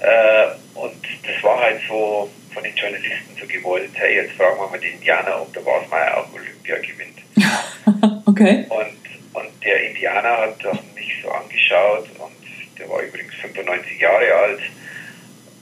Äh, 0.00 0.48
und 0.74 1.02
das 1.22 1.42
war 1.42 1.58
halt 1.58 1.80
so 1.88 2.30
von 2.56 2.64
den 2.64 2.74
Journalisten 2.74 3.36
so 3.38 3.46
gewollt, 3.46 3.90
hey, 3.92 4.16
jetzt 4.16 4.32
fragen 4.32 4.58
wir 4.58 4.66
mal 4.66 4.80
den 4.80 4.94
Indianer, 4.94 5.42
ob 5.42 5.52
der 5.52 5.64
Wasmeier 5.66 6.16
auch 6.16 6.32
Olympia 6.32 6.78
gewinnt. 6.78 7.18
okay. 8.26 8.64
Und, 8.70 9.42
und 9.42 9.64
der 9.64 9.90
Indianer 9.90 10.38
hat 10.38 10.64
mich 10.94 11.12
so 11.22 11.30
angeschaut 11.30 12.08
und 12.18 12.78
der 12.78 12.88
war 12.88 13.02
übrigens 13.02 13.34
95 13.34 14.00
Jahre 14.00 14.34
alt, 14.34 14.60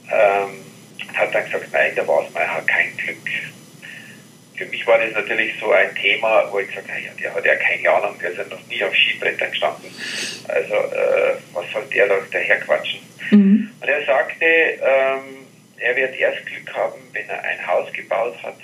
ähm, 0.08 0.64
hat 1.14 1.34
dann 1.34 1.44
gesagt, 1.46 1.66
nein, 1.72 1.96
der 1.96 2.06
Wasmeier 2.06 2.54
hat 2.54 2.66
kein 2.68 2.96
Glück 2.96 3.18
für 4.56 4.66
mich 4.66 4.86
war 4.86 4.98
das 4.98 5.12
natürlich 5.12 5.52
so 5.60 5.72
ein 5.72 5.94
Thema, 5.96 6.46
wo 6.50 6.60
ich 6.60 6.68
gesagt 6.68 6.88
habe, 6.88 7.20
der 7.20 7.34
hat 7.34 7.44
ja 7.44 7.56
keine 7.56 7.90
Ahnung, 7.90 8.16
der 8.20 8.30
ist 8.30 8.38
ja 8.38 8.44
noch 8.44 8.66
nie 8.68 8.82
auf 8.84 8.94
Skibrettern 8.94 9.50
gestanden. 9.50 9.90
Also 10.46 10.74
äh, 10.74 11.34
was 11.52 11.64
soll 11.72 11.84
der 11.92 12.06
da 12.06 12.14
daherquatschen? 12.30 13.00
Mhm. 13.30 13.70
Und 13.80 13.88
er 13.88 14.06
sagte, 14.06 14.44
ähm, 14.44 15.23
er 15.94 16.10
wird 16.10 16.18
erst 16.18 16.46
Glück 16.46 16.74
haben, 16.74 17.00
wenn 17.12 17.28
er 17.28 17.42
ein 17.42 17.66
Haus 17.66 17.92
gebaut 17.92 18.36
hat, 18.42 18.58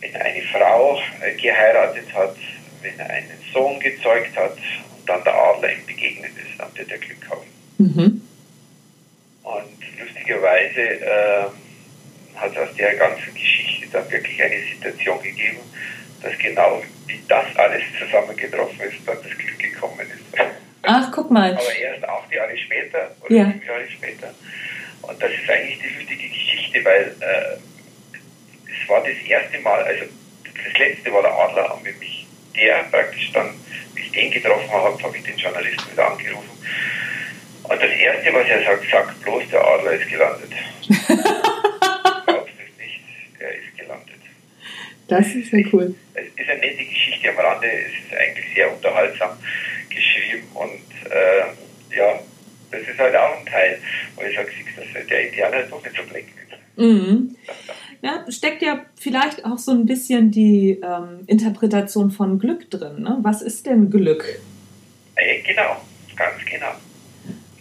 wenn 0.00 0.14
er 0.14 0.24
eine 0.24 0.42
Frau 0.42 1.00
äh, 1.22 1.34
geheiratet 1.34 2.12
hat, 2.14 2.36
wenn 2.82 2.98
er 2.98 3.10
einen 3.10 3.38
Sohn 3.52 3.78
gezeugt 3.80 4.36
hat 4.36 4.56
und 4.56 5.08
dann 5.08 5.22
der 5.24 5.34
Adler 5.34 5.72
ihm 5.72 5.86
begegnet 5.86 6.32
ist, 6.36 6.58
dann 6.58 6.76
wird 6.76 6.90
er 6.90 6.98
Glück 6.98 7.28
haben. 7.28 7.46
Mhm. 7.78 8.22
Und 9.42 9.98
lustigerweise 9.98 10.80
äh, 10.80 11.44
hat 12.36 12.56
aus 12.56 12.74
der 12.76 12.94
ganzen 12.94 13.34
Geschichte 13.34 13.88
dann 13.92 14.10
wirklich 14.10 14.42
eine 14.42 14.62
Situation 14.74 15.22
gegeben, 15.22 15.58
dass 16.22 16.38
genau 16.38 16.82
wie 17.06 17.20
das 17.28 17.56
alles 17.56 17.82
zusammengetroffen 17.98 18.80
ist, 18.80 18.96
dann 19.06 19.16
das 19.22 19.38
Glück 19.38 19.58
gekommen 19.58 20.00
ist. 20.00 20.40
Ach, 20.82 21.10
guck 21.12 21.30
mal. 21.30 21.52
Aber 21.52 21.76
erst 21.76 22.04
acht 22.04 22.32
Jahre 22.32 22.56
später 22.56 23.10
oder 23.20 23.34
ja. 23.34 23.44
sieben 23.46 23.66
Jahre 23.66 23.88
später. 23.88 24.34
Und 25.02 25.22
das 25.22 25.30
ist 25.32 25.50
eigentlich 25.50 25.78
die 25.80 25.98
lustige 25.98 26.28
Geschichte, 26.28 26.84
weil 26.84 27.14
äh, 27.20 27.56
es 28.66 28.88
war 28.88 29.02
das 29.02 29.16
erste 29.26 29.58
Mal, 29.60 29.82
also 29.82 30.04
das 30.44 30.78
letzte 30.78 31.12
war 31.12 31.22
der 31.22 31.32
Adler, 31.32 31.74
und 31.74 31.84
wenn 31.84 31.98
mich 31.98 32.26
der 32.54 32.84
praktisch 32.90 33.30
dann, 33.32 33.54
wie 33.94 34.02
ich 34.02 34.12
den 34.12 34.30
getroffen 34.30 34.70
habe, 34.70 35.02
habe 35.02 35.16
ich 35.16 35.22
den 35.24 35.36
Journalisten 35.36 35.92
wieder 35.92 36.10
angerufen. 36.10 36.50
Und 37.64 37.82
das 37.82 37.90
erste, 37.90 38.32
was 38.34 38.48
er 38.48 38.64
sagt, 38.64 38.90
sagt 38.90 39.22
bloß, 39.22 39.44
der 39.50 39.64
Adler 39.64 39.92
ist 39.92 40.08
gelandet. 40.08 40.52
Das 45.10 45.26
ist 45.34 45.52
ja 45.52 45.58
cool. 45.72 45.92
Es 46.14 46.22
ist 46.36 46.48
eine 46.48 46.60
nette 46.60 46.84
Geschichte 46.84 47.30
am 47.30 47.36
Rande, 47.36 47.66
es 47.66 47.92
ist 48.06 48.16
eigentlich 48.16 48.46
sehr 48.54 48.72
unterhaltsam 48.72 49.30
geschrieben 49.88 50.46
und 50.54 51.10
äh, 51.10 51.46
das 52.70 52.82
ist 52.82 52.98
halt 52.98 53.16
auch 53.16 53.38
ein 53.38 53.46
Teil, 53.46 53.78
wo 54.16 54.22
ich 54.22 54.36
sage, 54.36 54.50
dass 54.76 55.06
der 55.06 55.28
Indianer 55.28 55.62
doch 55.64 55.82
nicht 55.82 55.96
so 55.96 56.02
ist. 56.02 56.40
Mhm. 56.76 57.36
Ja, 58.02 58.24
steckt 58.30 58.62
ja 58.62 58.86
vielleicht 58.98 59.44
auch 59.44 59.58
so 59.58 59.72
ein 59.72 59.84
bisschen 59.84 60.30
die 60.30 60.80
ähm, 60.82 61.24
Interpretation 61.26 62.10
von 62.10 62.38
Glück 62.38 62.70
drin. 62.70 63.02
Ne? 63.02 63.18
Was 63.20 63.42
ist 63.42 63.66
denn 63.66 63.90
Glück? 63.90 64.40
Äh, 65.16 65.42
genau, 65.42 65.76
ganz 66.16 66.42
genau. 66.50 66.72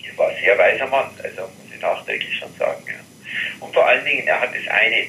Er 0.04 0.18
war 0.18 0.30
ein 0.30 0.36
sehr 0.42 0.58
weiser 0.58 0.88
Mann, 0.88 1.10
also 1.22 1.42
muss 1.42 1.76
ich 1.76 1.82
nachträglich 1.82 2.38
schon 2.38 2.54
sagen. 2.58 2.82
Ja. 2.88 2.94
Und 3.60 3.74
vor 3.74 3.86
allen 3.86 4.06
Dingen, 4.06 4.26
er 4.28 4.40
hat 4.40 4.50
das 4.50 4.68
eine, 4.70 5.08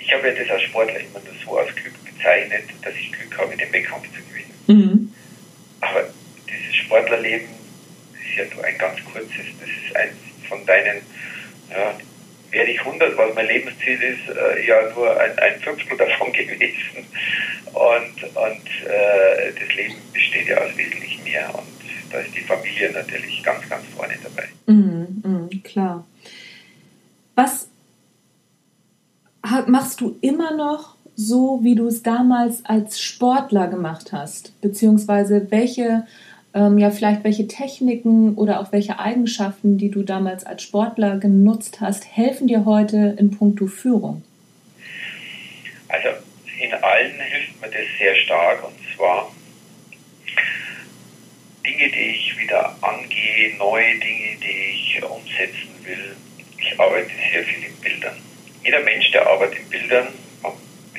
ich 0.00 0.12
habe 0.12 0.28
ja 0.28 0.34
das 0.34 0.48
als 0.48 0.62
Sportler 0.62 0.98
immer 0.98 1.20
nur 1.20 1.34
so 1.44 1.58
als 1.58 1.74
Glück 1.74 1.94
bezeichnet, 2.04 2.64
dass 2.82 2.94
ich 2.94 3.12
Glück 3.12 3.38
habe, 3.38 3.56
den 3.56 3.72
Wettkampf 3.72 4.06
zu 4.06 4.22
gewinnen. 4.22 4.54
Mhm. 4.66 5.14
Aber 5.82 6.08
dieses 6.48 6.76
Sportlerleben 6.76 7.61
ist 8.32 8.50
ja 8.50 8.54
nur 8.54 8.64
ein 8.64 8.78
ganz 8.78 8.98
kurzes, 9.04 9.46
das 9.60 9.68
ist 9.68 9.96
eins 9.96 10.16
von 10.48 10.64
deinen, 10.66 11.02
ja, 11.70 11.94
werde 12.50 12.70
ich 12.70 12.80
100, 12.80 13.16
was 13.16 13.34
mein 13.34 13.46
Lebensziel 13.46 14.02
ist, 14.02 14.28
äh, 14.28 14.66
ja 14.66 14.90
nur 14.94 15.18
ein, 15.18 15.38
ein 15.38 15.60
Fünftel 15.60 15.96
davon 15.96 16.32
gewesen. 16.32 17.06
Und, 17.72 18.24
und 18.36 18.86
äh, 18.86 19.52
das 19.58 19.74
Leben 19.74 19.94
besteht 20.12 20.48
ja 20.48 20.58
aus 20.58 20.76
wesentlich 20.76 21.22
mehr. 21.24 21.48
Und 21.54 21.66
da 22.10 22.18
ist 22.18 22.34
die 22.34 22.40
Familie 22.40 22.92
natürlich 22.92 23.42
ganz, 23.42 23.66
ganz 23.68 23.84
vorne 23.96 24.14
dabei. 24.22 24.48
Mhm, 24.66 25.22
mh, 25.24 25.48
klar. 25.64 26.06
Was 27.34 27.68
machst 29.66 30.00
du 30.00 30.18
immer 30.20 30.54
noch 30.54 30.96
so, 31.16 31.60
wie 31.62 31.74
du 31.74 31.86
es 31.88 32.02
damals 32.02 32.64
als 32.64 33.00
Sportler 33.00 33.68
gemacht 33.68 34.12
hast? 34.12 34.60
Beziehungsweise 34.60 35.50
welche, 35.50 36.06
ähm, 36.54 36.78
ja, 36.78 36.90
vielleicht 36.90 37.24
welche 37.24 37.48
Techniken 37.48 38.34
oder 38.34 38.60
auch 38.60 38.72
welche 38.72 38.98
Eigenschaften, 38.98 39.78
die 39.78 39.90
du 39.90 40.02
damals 40.02 40.44
als 40.44 40.62
Sportler 40.62 41.18
genutzt 41.18 41.80
hast, 41.80 42.06
helfen 42.16 42.46
dir 42.46 42.64
heute 42.64 43.16
in 43.18 43.30
puncto 43.30 43.66
Führung? 43.66 44.22
Also 45.88 46.08
in 46.60 46.72
allen 46.72 47.20
hilft 47.20 47.60
mir 47.60 47.68
das 47.68 47.98
sehr 47.98 48.14
stark 48.16 48.64
und 48.64 48.74
zwar 48.96 49.30
Dinge, 51.66 51.90
die 51.90 52.16
ich 52.16 52.38
wieder 52.38 52.76
angehe, 52.80 53.56
neue 53.58 53.98
Dinge, 53.98 54.36
die 54.42 54.74
ich 54.74 55.02
umsetzen 55.02 55.68
will. 55.84 56.16
Ich 56.58 56.78
arbeite 56.78 57.10
sehr 57.32 57.44
viel 57.44 57.64
in 57.64 57.80
Bildern 57.80 58.16
jeder 58.64 58.80
Mensch, 58.80 59.10
der 59.10 59.26
arbeitet 59.26 59.58
in 59.58 59.68
Bildern, 59.68 60.08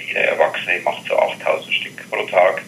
jeder 0.07 0.21
Erwachsene 0.21 0.79
macht 0.81 1.07
so 1.07 1.17
8000 1.17 1.73
Stück 1.73 2.09
pro 2.09 2.23
Tag 2.25 2.61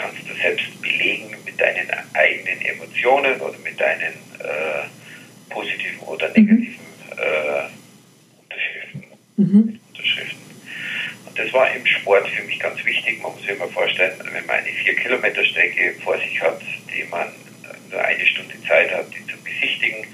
kannst 0.00 0.28
du 0.28 0.34
selbst 0.34 0.80
belegen 0.80 1.36
mit 1.44 1.60
deinen 1.60 1.90
eigenen 2.14 2.60
Emotionen 2.62 3.40
oder 3.40 3.58
mit 3.58 3.78
deinen 3.80 4.14
äh, 4.40 4.86
positiven 5.50 6.00
oder 6.00 6.28
negativen 6.28 6.86
äh, 7.16 7.68
Unterschriften. 8.42 9.04
Mhm. 9.36 9.80
Unterschriften. 9.88 10.36
Und 11.26 11.38
das 11.38 11.52
war 11.52 11.74
im 11.74 11.86
Sport 11.86 12.28
für 12.28 12.42
mich 12.44 12.58
ganz 12.58 12.84
wichtig. 12.84 13.22
Man 13.22 13.32
muss 13.32 13.40
sich 13.42 13.50
immer 13.50 13.68
vorstellen, 13.68 14.12
wenn 14.32 14.46
man 14.46 14.56
eine 14.56 14.68
4-Kilometer-Strecke 14.68 15.94
vor 16.04 16.18
sich 16.18 16.40
hat, 16.40 16.60
die 16.94 17.04
man 17.10 17.28
nur 17.90 18.04
eine 18.04 18.26
Stunde 18.26 18.54
Zeit 18.66 18.92
hat, 18.92 19.06
die 19.14 19.26
zu 19.30 19.38
besichtigen, 19.42 20.06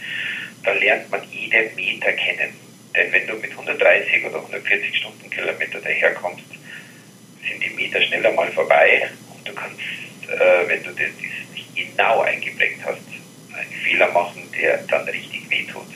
dann 0.65 0.79
lernt 0.79 1.11
man 1.11 1.23
jeden 1.31 1.75
Meter 1.75 2.13
kennen 2.13 2.53
denn 2.95 3.13
wenn 3.13 3.27
du 3.27 3.35
mit 3.37 3.51
130 3.51 4.25
oder 4.27 4.37
140 4.37 4.97
Stundenkilometer 4.97 5.81
daherkommst, 5.81 6.45
sind 7.49 7.65
die 7.65 7.71
Meter 7.71 8.01
schneller 8.03 8.33
mal 8.33 8.51
vorbei 8.53 9.09
und 9.35 9.49
du 9.49 9.55
kannst, 9.55 9.79
äh, 10.29 10.69
wenn 10.69 10.83
du 10.83 10.91
das 10.91 11.09
nicht 11.55 11.77
genau 12.03 12.21
eingeprägt 12.21 12.81
hast, 12.85 13.01
einen 13.57 13.73
Fehler 13.85 14.11
machen, 14.13 14.43
der 14.61 14.79
dann 14.89 15.09
richtig 15.09 15.49
wehtut. 15.51 15.87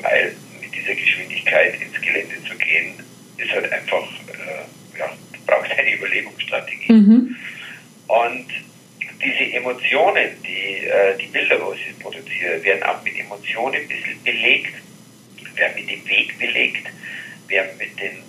Weil 0.00 0.34
mit 0.60 0.74
dieser 0.74 0.94
Geschwindigkeit 0.94 1.74
ins 1.80 2.00
Gelände 2.00 2.36
zu 2.48 2.56
gehen, 2.56 2.94
ist 3.36 3.50
halt 3.50 3.72
einfach, 3.72 4.04
äh, 4.28 4.98
ja, 4.98 5.12
du 5.32 5.38
brauchst 5.46 5.72
eine 5.72 5.94
Überlebensstrategie. 5.94 6.92
Mhm. 6.92 7.36
Und 8.06 8.46
diese 9.22 9.52
Emotionen, 9.52 10.30
die, 10.46 10.86
äh, 10.86 11.18
die 11.18 11.26
Bilder, 11.26 11.60
wo 11.64 11.72
ich 11.72 11.98
produziere, 11.98 12.62
werden 12.62 12.82
auch 12.84 13.02
mit 13.02 13.18
Emotionen 13.18 13.74
ein 13.74 13.88
bisschen 13.88 14.22
belegt 14.22 14.74
werden 15.56 15.74
mit 15.74 15.90
dem 15.90 16.08
Weg 16.08 16.38
belegt, 16.38 16.86
werden 17.48 17.76
mit 17.76 18.00
den 18.00 18.22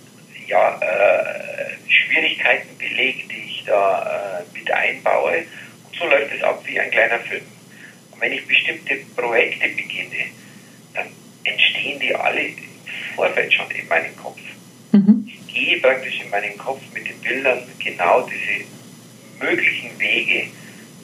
ja, 0.46 0.78
äh, 0.80 1.90
Schwierigkeiten 1.90 2.76
belegt, 2.78 3.30
die 3.30 3.44
ich 3.48 3.64
da 3.64 4.40
äh, 4.40 4.58
mit 4.58 4.70
einbaue. 4.70 5.44
So 6.02 6.08
läuft 6.08 6.34
es 6.34 6.42
ab 6.42 6.60
wie 6.66 6.80
ein 6.80 6.90
kleiner 6.90 7.20
Film. 7.20 7.44
Und 8.10 8.20
wenn 8.20 8.32
ich 8.32 8.44
bestimmte 8.46 8.96
Projekte 9.14 9.68
beginne, 9.68 10.30
dann 10.94 11.06
entstehen 11.44 12.00
die 12.00 12.12
alle 12.14 12.40
im 12.40 12.56
Vorfeld 13.14 13.54
schon 13.54 13.70
in 13.70 13.86
meinem 13.86 14.16
Kopf. 14.16 14.40
Mhm. 14.90 15.28
Ich 15.28 15.54
gehe 15.54 15.80
praktisch 15.80 16.20
in 16.20 16.30
meinem 16.30 16.58
Kopf 16.58 16.80
mit 16.92 17.08
den 17.08 17.18
Bildern 17.20 17.62
genau 17.78 18.28
diese 18.28 18.64
möglichen 19.38 19.96
Wege 20.00 20.48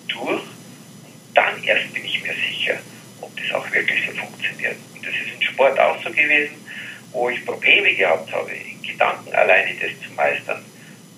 durch 0.08 0.42
und 0.42 1.14
dann 1.34 1.62
erst 1.62 1.94
bin 1.94 2.04
ich 2.04 2.20
mir 2.20 2.34
sicher, 2.34 2.78
ob 3.20 3.30
das 3.36 3.52
auch 3.54 3.70
wirklich 3.72 4.00
so 4.04 4.12
funktioniert. 4.20 4.76
Und 4.94 5.06
das 5.06 5.14
ist 5.14 5.32
im 5.32 5.42
Sport 5.42 5.78
auch 5.78 6.02
so 6.02 6.10
gewesen, 6.10 6.56
wo 7.12 7.28
ich 7.30 7.44
Probleme 7.44 7.94
gehabt 7.94 8.32
habe, 8.32 8.50
in 8.50 8.82
Gedanken 8.82 9.32
alleine 9.32 9.74
das 9.74 9.90
zu 10.04 10.12
meistern, 10.14 10.64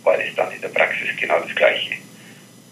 war 0.05 0.19
das 0.19 0.35
dann 0.37 0.53
in 0.53 0.61
der 0.61 0.69
Praxis 0.69 1.09
genau 1.19 1.41
das 1.41 1.55
Gleiche. 1.55 1.95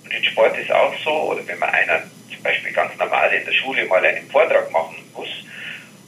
Und 0.08 0.14
im 0.14 0.24
Sport 0.24 0.56
ist 0.56 0.70
auch 0.72 0.94
so, 1.04 1.10
oder 1.10 1.46
wenn 1.46 1.58
man 1.58 1.68
einer 1.68 2.02
zum 2.32 2.42
Beispiel 2.42 2.72
ganz 2.72 2.96
normal 2.96 3.30
in 3.30 3.44
der 3.44 3.52
Schule 3.52 3.84
mal 3.86 4.02
einen 4.04 4.26
Vortrag 4.30 4.70
machen 4.72 4.96
muss 5.14 5.28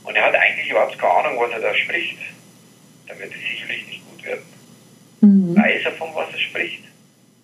und 0.04 0.16
er 0.16 0.24
hat 0.24 0.34
eigentlich 0.34 0.70
überhaupt 0.70 0.98
keine 0.98 1.12
Ahnung, 1.12 1.38
was 1.38 1.52
er 1.52 1.60
da 1.60 1.74
spricht, 1.74 2.16
dann 3.06 3.18
wird 3.18 3.30
es 3.30 3.40
sicherlich 3.40 3.86
nicht 3.86 4.02
gut 4.10 4.24
werden. 4.24 4.42
Mhm. 5.20 5.54
Weiß 5.54 5.82
er, 5.84 5.92
von 5.92 6.08
was 6.14 6.32
er 6.32 6.38
spricht, 6.38 6.84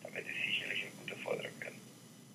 dann 0.02 0.14
wird 0.14 0.24
es 0.24 0.46
sicherlich 0.46 0.84
ein 0.84 0.92
guter 1.04 1.20
Vortrag 1.22 1.52
werden. 1.60 1.78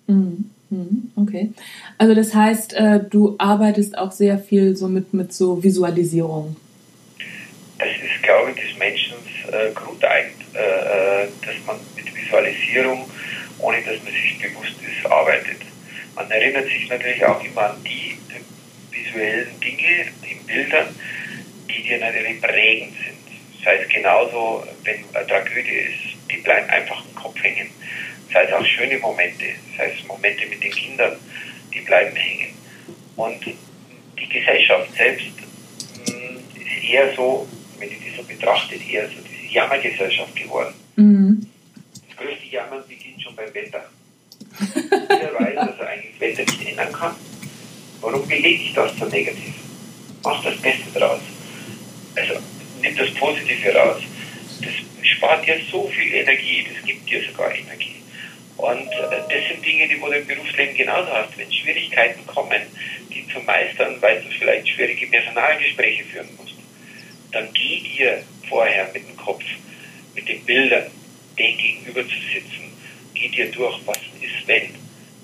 Mhm. 0.06 0.50
mhm. 0.70 1.12
Okay. 1.16 1.50
Also 1.98 2.14
das 2.14 2.32
heißt, 2.32 2.74
äh, 2.74 3.00
du 3.10 3.34
arbeitest 3.38 3.98
auch 3.98 4.12
sehr 4.12 4.38
viel 4.38 4.76
so 4.76 4.86
mit, 4.86 5.12
mit 5.12 5.32
so 5.32 5.60
Visualisierung. 5.64 6.54
Das 7.78 7.88
ist, 7.88 8.22
glaube 8.22 8.52
ich, 8.52 8.56
des 8.68 8.78
Menschen 8.78 9.16
äh, 9.50 9.72
grundeigend, 9.72 10.40
äh, 10.54 11.26
dass 11.44 11.56
man 11.66 11.76
mit 11.96 12.14
Visualisierung, 12.14 13.10
ohne 13.62 13.80
dass 13.82 14.02
man 14.02 14.12
sich 14.12 14.38
bewusst 14.38 14.76
ist, 14.82 15.06
arbeitet. 15.10 15.62
Man 16.14 16.30
erinnert 16.30 16.66
sich 16.66 16.88
natürlich 16.88 17.24
auch 17.24 17.42
immer 17.42 17.70
an 17.70 17.84
die 17.84 18.18
visuellen 18.90 19.58
Dinge 19.60 20.06
in 20.28 20.46
Bildern, 20.46 20.94
die 21.68 21.82
dir 21.82 21.98
natürlich 21.98 22.40
prägend 22.40 22.94
sind. 22.96 23.22
Das 23.58 23.72
heißt 23.72 23.90
genauso, 23.90 24.66
wenn 24.84 25.04
eine 25.14 25.26
Tragödie 25.26 25.70
ist, 25.70 26.16
die 26.30 26.38
bleiben 26.38 26.68
einfach 26.68 27.04
im 27.04 27.14
Kopf 27.14 27.42
hängen. 27.42 27.68
Das 28.28 28.42
heißt 28.42 28.52
auch 28.52 28.66
schöne 28.66 28.98
Momente, 28.98 29.44
das 29.70 29.86
heißt 29.86 30.06
Momente 30.06 30.46
mit 30.46 30.62
den 30.62 30.72
Kindern, 30.72 31.16
die 31.72 31.80
bleiben 31.80 32.16
hängen. 32.16 32.54
Und 33.16 33.44
die 33.46 34.28
Gesellschaft 34.28 34.94
selbst 34.96 35.26
hm, 36.06 36.38
ist 36.54 36.90
eher 36.90 37.14
so, 37.14 37.46
wenn 37.78 37.90
ich 37.90 37.98
die 37.98 38.16
so 38.16 38.22
betrachte, 38.22 38.74
eher 38.74 39.06
so 39.08 39.14
diese 39.28 39.52
Jammergesellschaft 39.52 40.34
geworden. 40.34 40.74
Mhm. 40.96 41.46
Das 42.08 42.16
größte 42.16 42.46
Jammern 42.46 42.82
beginnt 42.88 43.01
schon 43.32 43.36
beim 43.36 43.54
Wetter. 43.54 43.84
Jeder 44.60 45.34
weiß, 45.34 45.54
dass 45.54 45.78
er 45.78 45.88
eigentlich 45.88 46.20
Wetter 46.20 46.42
nicht 46.42 46.68
ändern 46.68 46.92
kann. 46.92 47.16
Warum 48.00 48.26
belege 48.26 48.48
ich 48.48 48.74
das 48.74 48.96
so 48.98 49.06
negativ? 49.06 49.54
Mach 50.24 50.42
das 50.42 50.56
Beste 50.56 50.98
draus. 50.98 51.20
Also 52.16 52.34
nimm 52.80 52.96
das 52.96 53.10
Positive 53.14 53.74
raus. 53.74 54.02
Das 54.60 55.06
spart 55.06 55.46
dir 55.46 55.60
so 55.70 55.88
viel 55.88 56.12
Energie, 56.12 56.66
das 56.72 56.84
gibt 56.84 57.08
dir 57.08 57.22
sogar 57.24 57.54
Energie. 57.54 57.96
Und 58.56 58.88
äh, 58.88 59.22
das 59.28 59.48
sind 59.48 59.64
Dinge, 59.64 59.88
die 59.88 59.98
du 59.98 60.06
im 60.06 60.26
Berufsleben 60.26 60.76
genauso 60.76 61.10
hast. 61.10 61.36
Wenn 61.36 61.52
Schwierigkeiten 61.52 62.26
kommen, 62.26 62.62
die 63.12 63.26
zu 63.28 63.40
meistern, 63.40 63.96
weil 64.00 64.22
du 64.22 64.28
vielleicht 64.38 64.68
schwierige 64.68 65.06
Personalgespräche 65.06 66.04
führen 66.04 66.28
musst, 66.36 66.54
dann 67.32 67.48
geh 67.54 67.80
dir 67.80 68.22
vorher 68.48 68.90
mit 68.92 69.08
dem 69.08 69.16
Kopf, 69.16 69.42
mit 70.14 70.28
den 70.28 70.44
Bildern, 70.44 70.90
den 71.38 71.56
gegenüber 71.56 72.02
zu 72.02 72.14
sitzen, 72.32 72.71
geh 73.22 73.28
dir 73.28 73.50
durch, 73.50 73.78
was 73.86 73.98
ist, 74.20 74.46
wenn, 74.46 74.74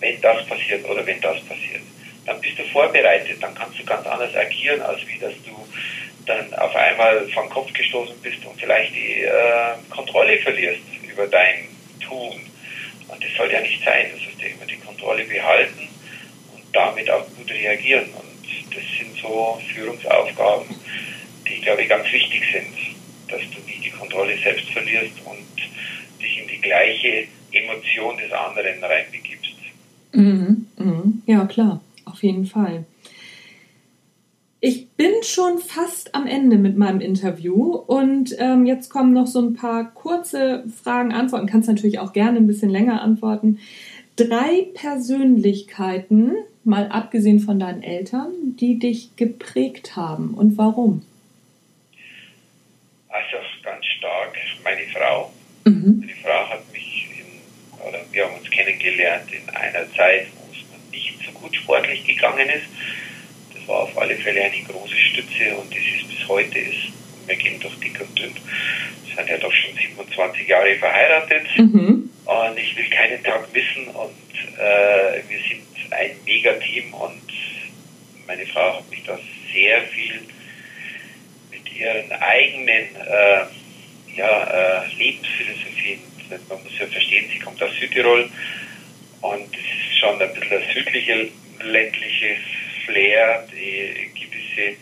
wenn 0.00 0.20
das 0.20 0.46
passiert 0.46 0.88
oder 0.88 1.04
wenn 1.04 1.20
das 1.20 1.40
passiert. 1.42 1.82
Dann 2.26 2.40
bist 2.40 2.58
du 2.58 2.64
vorbereitet, 2.64 3.42
dann 3.42 3.54
kannst 3.54 3.78
du 3.78 3.84
ganz 3.84 4.06
anders 4.06 4.34
agieren, 4.34 4.80
als 4.82 5.00
wie 5.06 5.18
dass 5.18 5.32
du 5.44 5.66
dann 6.26 6.52
auf 6.54 6.74
einmal 6.76 7.26
vom 7.28 7.48
Kopf 7.48 7.72
gestoßen 7.72 8.16
bist 8.20 8.44
und 8.44 8.60
vielleicht 8.60 8.94
die 8.94 9.22
äh, 9.22 9.74
Kontrolle 9.88 10.38
verlierst 10.38 10.82
über 11.10 11.26
dein 11.26 11.68
Tun. 12.06 12.40
Und 13.08 13.24
das 13.24 13.30
soll 13.36 13.50
ja 13.50 13.60
nicht 13.60 13.82
sein. 13.82 14.10
Das 14.12 14.20
heißt, 14.20 14.54
immer 14.54 14.66
die 14.66 14.76
Kontrolle 14.76 15.24
behalten 15.24 15.88
und 16.54 16.64
damit 16.74 17.10
auch 17.10 17.26
gut 17.34 17.50
reagieren. 17.50 18.10
Und 18.10 18.74
das 18.74 18.84
sind 18.98 19.16
so 19.20 19.60
Führungsaufgaben, 19.74 20.68
die, 21.48 21.60
glaube 21.62 21.82
ich, 21.82 21.88
ganz 21.88 22.12
wichtig 22.12 22.42
sind, 22.52 22.76
dass 23.28 23.40
du 23.40 23.60
nie 23.66 23.80
die 23.82 23.90
Kontrolle 23.90 24.36
selbst 24.38 24.68
verlierst 24.68 25.14
und 25.24 25.46
dich 26.20 26.38
in 26.38 26.48
die 26.48 26.60
gleiche 26.60 27.26
Emotion 27.62 28.16
des 28.16 28.32
anderen 28.32 28.82
reinbegibst. 28.82 29.52
Mhm, 30.12 30.66
mhm. 30.76 31.22
Ja, 31.26 31.46
klar, 31.46 31.80
auf 32.04 32.22
jeden 32.22 32.46
Fall. 32.46 32.84
Ich 34.60 34.88
bin 34.90 35.22
schon 35.22 35.58
fast 35.58 36.16
am 36.16 36.26
Ende 36.26 36.56
mit 36.56 36.76
meinem 36.76 37.00
Interview 37.00 37.76
und 37.76 38.34
ähm, 38.38 38.66
jetzt 38.66 38.90
kommen 38.90 39.12
noch 39.12 39.28
so 39.28 39.40
ein 39.40 39.54
paar 39.54 39.92
kurze 39.94 40.64
Fragen, 40.82 41.12
Antworten. 41.12 41.46
Kannst 41.46 41.68
natürlich 41.68 42.00
auch 42.00 42.12
gerne 42.12 42.38
ein 42.38 42.48
bisschen 42.48 42.70
länger 42.70 43.00
antworten. 43.00 43.60
Drei 44.16 44.66
Persönlichkeiten, 44.74 46.32
mal 46.64 46.88
abgesehen 46.88 47.38
von 47.38 47.60
deinen 47.60 47.84
Eltern, 47.84 48.32
die 48.58 48.80
dich 48.80 49.14
geprägt 49.14 49.94
haben 49.94 50.34
und 50.34 50.58
warum? 50.58 51.02
Also 53.08 53.36
ganz 53.62 53.84
stark 53.86 54.36
meine 54.64 54.86
Frau. 54.88 55.32
Mhm. 55.64 56.00
Meine 56.00 56.12
Frau 56.14 56.50
hat 56.50 56.72
mich, 56.72 57.06
in, 57.12 57.86
oder 57.88 58.00
wir 58.10 58.24
haben 58.24 58.38
uns 58.38 58.47
kennengelernt 58.58 59.30
in 59.32 59.48
einer 59.54 59.92
Zeit, 59.94 60.26
wo 60.36 60.50
es 60.52 60.90
nicht 60.90 61.14
so 61.24 61.32
gut 61.32 61.54
sportlich 61.54 62.04
gegangen 62.04 62.48
ist 62.48 62.66
war 63.68 63.80
auf 63.80 63.96
alle 63.98 64.16
Fälle 64.16 64.42
eine 64.42 64.62
große 64.62 64.96
Stütze 64.96 65.54
und 65.56 65.70
das 65.70 65.80
ist 65.80 66.08
bis 66.08 66.26
heute 66.26 66.58
ist. 66.58 66.92
Wir 67.26 67.36
gehen 67.36 67.60
durch 67.60 67.74
dick 67.78 68.00
und 68.00 68.18
dünn. 68.18 68.34
Wir 69.04 69.16
sind 69.16 69.28
ja 69.28 69.36
doch 69.36 69.52
schon 69.52 69.76
27 69.76 70.48
Jahre 70.48 70.74
verheiratet 70.76 71.46
mhm. 71.56 72.10
und 72.24 72.58
ich 72.58 72.76
will 72.76 72.88
keinen 72.88 73.22
Tag 73.22 73.52
missen 73.52 73.88
und 73.88 74.58
äh, 74.58 75.22
wir 75.28 75.38
sind 75.48 75.92
ein 75.92 76.10
Mega-Team 76.24 76.94
und 76.94 77.22
meine 78.26 78.46
Frau 78.46 78.78
hat 78.78 78.90
mich 78.90 79.02
da 79.04 79.18
sehr 79.52 79.82
viel 79.82 80.20
mit 81.50 81.72
ihren 81.76 82.10
eigenen 82.12 82.96
äh, 82.96 84.16
ja, 84.16 84.82
äh, 84.82 84.94
Lebensphilosophien, 84.96 85.77
verstehen, 87.18 87.30
sie 87.32 87.38
kommt 87.38 87.62
aus 87.62 87.70
Südtirol 87.78 88.30
und 89.20 89.54
es 89.54 89.90
ist 89.90 89.98
schon 89.98 90.20
ein 90.20 90.32
bisschen 90.34 90.62
ein 90.62 90.74
südliche, 90.74 91.28
ländliches 91.62 92.38
Flair, 92.86 93.46
die 93.52 94.10
gewisse 94.14 94.76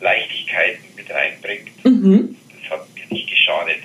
Leichtigkeiten 0.00 0.84
mit 0.96 1.10
reinbringt. 1.10 1.84
Mhm. 1.84 2.36
Das 2.62 2.70
hat 2.72 2.88
mir 2.94 3.06
nicht 3.10 3.28
geschadet. 3.28 3.78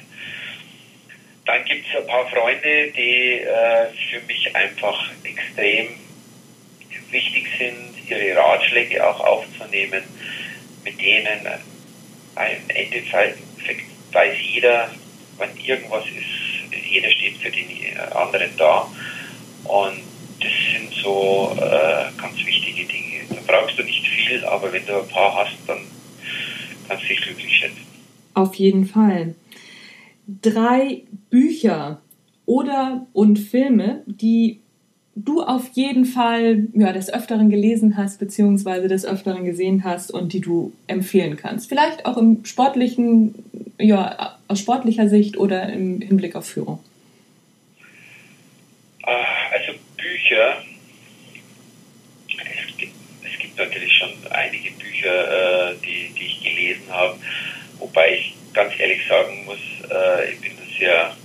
Dann 1.45 1.63
gibt 1.65 1.85
es 1.87 2.01
ein 2.01 2.07
paar 2.07 2.27
Freunde, 2.29 2.91
die 2.91 3.39
äh, 3.39 3.87
für 4.09 4.21
mich 4.27 4.53
einfach 4.55 5.09
extrem 5.23 5.87
wichtig 7.11 7.47
sind, 7.57 8.09
ihre 8.09 8.35
Ratschläge 8.35 9.05
auch 9.07 9.19
aufzunehmen, 9.21 10.03
mit 10.83 11.01
denen 11.01 11.47
am 12.35 12.45
Ende 12.67 13.03
weiß 14.11 14.37
jeder, 14.41 14.91
wenn 15.37 15.65
irgendwas 15.65 16.05
ist, 16.05 16.46
jeder 16.89 17.09
steht 17.11 17.37
für 17.37 17.51
den 17.51 17.67
anderen 18.15 18.49
da. 18.57 18.87
Und 19.63 19.99
das 20.39 20.51
sind 20.73 20.93
so 21.03 21.55
äh, 21.59 22.21
ganz 22.21 22.37
wichtige 22.45 22.85
Dinge 22.85 23.07
brauchst 23.47 23.79
du 23.79 23.83
nicht 23.83 24.05
viel, 24.05 24.43
aber 24.45 24.71
wenn 24.71 24.85
du 24.85 25.01
ein 25.01 25.07
paar 25.07 25.33
hast, 25.35 25.57
dann 25.65 25.79
kannst 26.87 27.03
du 27.03 27.07
dich 27.07 27.21
glücklich 27.21 27.55
schätzen. 27.55 27.85
Auf 28.33 28.53
jeden 28.55 28.85
Fall. 28.85 29.35
Drei 30.27 31.03
Bücher 31.29 32.01
oder 32.45 33.07
und 33.13 33.39
Filme, 33.39 34.03
die 34.05 34.61
du 35.23 35.41
auf 35.41 35.69
jeden 35.73 36.05
Fall 36.05 36.67
ja, 36.73 36.93
des 36.93 37.11
Öfteren 37.11 37.49
gelesen 37.49 37.97
hast, 37.97 38.19
beziehungsweise 38.19 38.87
des 38.87 39.05
Öfteren 39.05 39.45
gesehen 39.45 39.83
hast 39.83 40.11
und 40.11 40.33
die 40.33 40.41
du 40.41 40.73
empfehlen 40.87 41.37
kannst. 41.37 41.69
Vielleicht 41.69 42.05
auch 42.05 42.17
im 42.17 42.45
sportlichen, 42.45 43.33
ja, 43.79 44.37
aus 44.47 44.59
sportlicher 44.59 45.09
Sicht 45.09 45.37
oder 45.37 45.71
im 45.73 46.01
Hinblick 46.01 46.35
auf 46.35 46.45
Führung. 46.45 46.79
Ah, 49.03 49.25
also 49.51 49.73
Bücher, 49.95 50.57
natürlich 53.57 53.93
schon 53.93 54.09
einige 54.29 54.71
Bücher, 54.71 55.71
äh, 55.71 55.75
die, 55.83 56.13
die 56.13 56.25
ich 56.25 56.43
gelesen 56.43 56.83
habe, 56.89 57.17
wobei 57.79 58.17
ich 58.17 58.35
ganz 58.53 58.73
ehrlich 58.79 59.05
sagen 59.07 59.45
muss, 59.45 59.57
äh, 59.89 60.31
ich 60.31 60.41
bin 60.41 60.51
sehr 60.77 60.87
ja, 60.89 61.15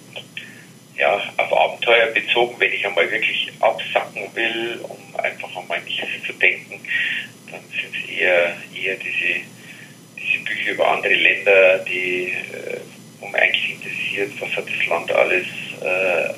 auf 1.37 1.53
Abenteuer 1.53 2.07
bezogen, 2.09 2.55
wenn 2.59 2.73
ich 2.73 2.87
einmal 2.87 3.11
wirklich 3.11 3.51
absacken 3.61 4.23
will, 4.35 4.81
um 4.83 5.21
einfach 5.21 5.57
einmal 5.57 5.81
nichts 5.83 6.07
zu 6.27 6.33
denken, 6.35 6.81
dann 7.51 7.61
sind 7.71 7.95
es 7.95 8.11
eher, 8.11 8.57
eher 8.75 8.97
diese, 8.97 9.41
diese 10.19 10.45
Bücher 10.45 10.73
über 10.73 10.91
andere 10.91 11.15
Länder, 11.15 11.79
die, 11.79 12.25
äh, 12.25 12.81
wo 13.21 13.27
man 13.27 13.41
eigentlich 13.41 13.73
interessiert, 13.73 14.33
was 14.41 14.57
hat 14.57 14.65
das 14.67 14.87
Land 14.87 15.13
alles 15.13 15.47
äh, 15.81 16.35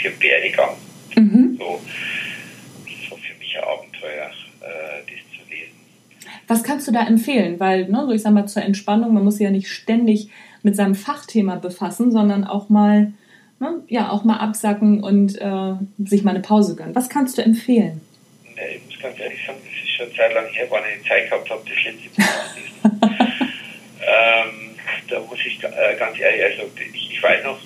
für 0.00 0.10
Bergegang. 0.10 0.76
Mhm. 1.16 1.56
So, 1.58 1.80
so 3.08 3.16
für 3.16 3.34
mich 3.38 3.56
ein 3.56 3.64
Abenteuer, 3.64 4.30
äh, 4.60 5.02
das 5.06 5.24
Was 6.46 6.62
kannst 6.62 6.86
du 6.88 6.92
da 6.92 7.06
empfehlen? 7.06 7.58
Weil, 7.58 7.88
ne, 7.88 8.04
so 8.06 8.12
ich 8.12 8.22
sag 8.22 8.32
mal, 8.32 8.46
zur 8.46 8.62
Entspannung, 8.62 9.14
man 9.14 9.24
muss 9.24 9.36
sich 9.36 9.44
ja 9.44 9.50
nicht 9.50 9.68
ständig 9.68 10.28
mit 10.62 10.76
seinem 10.76 10.94
Fachthema 10.94 11.56
befassen, 11.56 12.10
sondern 12.10 12.44
auch 12.44 12.68
mal, 12.68 13.12
ne, 13.60 13.82
ja, 13.88 14.10
auch 14.10 14.24
mal 14.24 14.38
absacken 14.38 15.02
und 15.02 15.40
äh, 15.40 15.74
sich 16.04 16.24
mal 16.24 16.30
eine 16.30 16.40
Pause 16.40 16.76
gönnen. 16.76 16.94
Was 16.94 17.08
kannst 17.08 17.38
du 17.38 17.42
empfehlen? 17.42 18.00
Nee, 18.54 18.76
ich 18.76 18.84
muss 18.86 19.02
ganz 19.02 19.18
ehrlich 19.18 19.44
sagen, 19.46 19.58
das 19.64 19.84
ist 19.84 19.96
schon 19.96 20.14
Zeit 20.16 20.34
lang 20.34 20.46
her, 20.46 20.66
wann 20.70 20.82
ich 20.96 21.08
Zeit 21.08 21.28
gehabt 21.28 21.50
habe, 21.50 21.62
das 21.64 21.84
letzte 21.84 22.20
lesen. 22.20 23.00
ähm, 24.00 24.74
da 25.08 25.20
muss 25.20 25.38
ich 25.44 25.62
äh, 25.62 25.96
ganz 25.98 26.18
ehrlich, 26.18 26.44
also 26.44 26.70
ich, 26.76 27.12
ich 27.12 27.22
weiß 27.22 27.44
noch, 27.44 27.58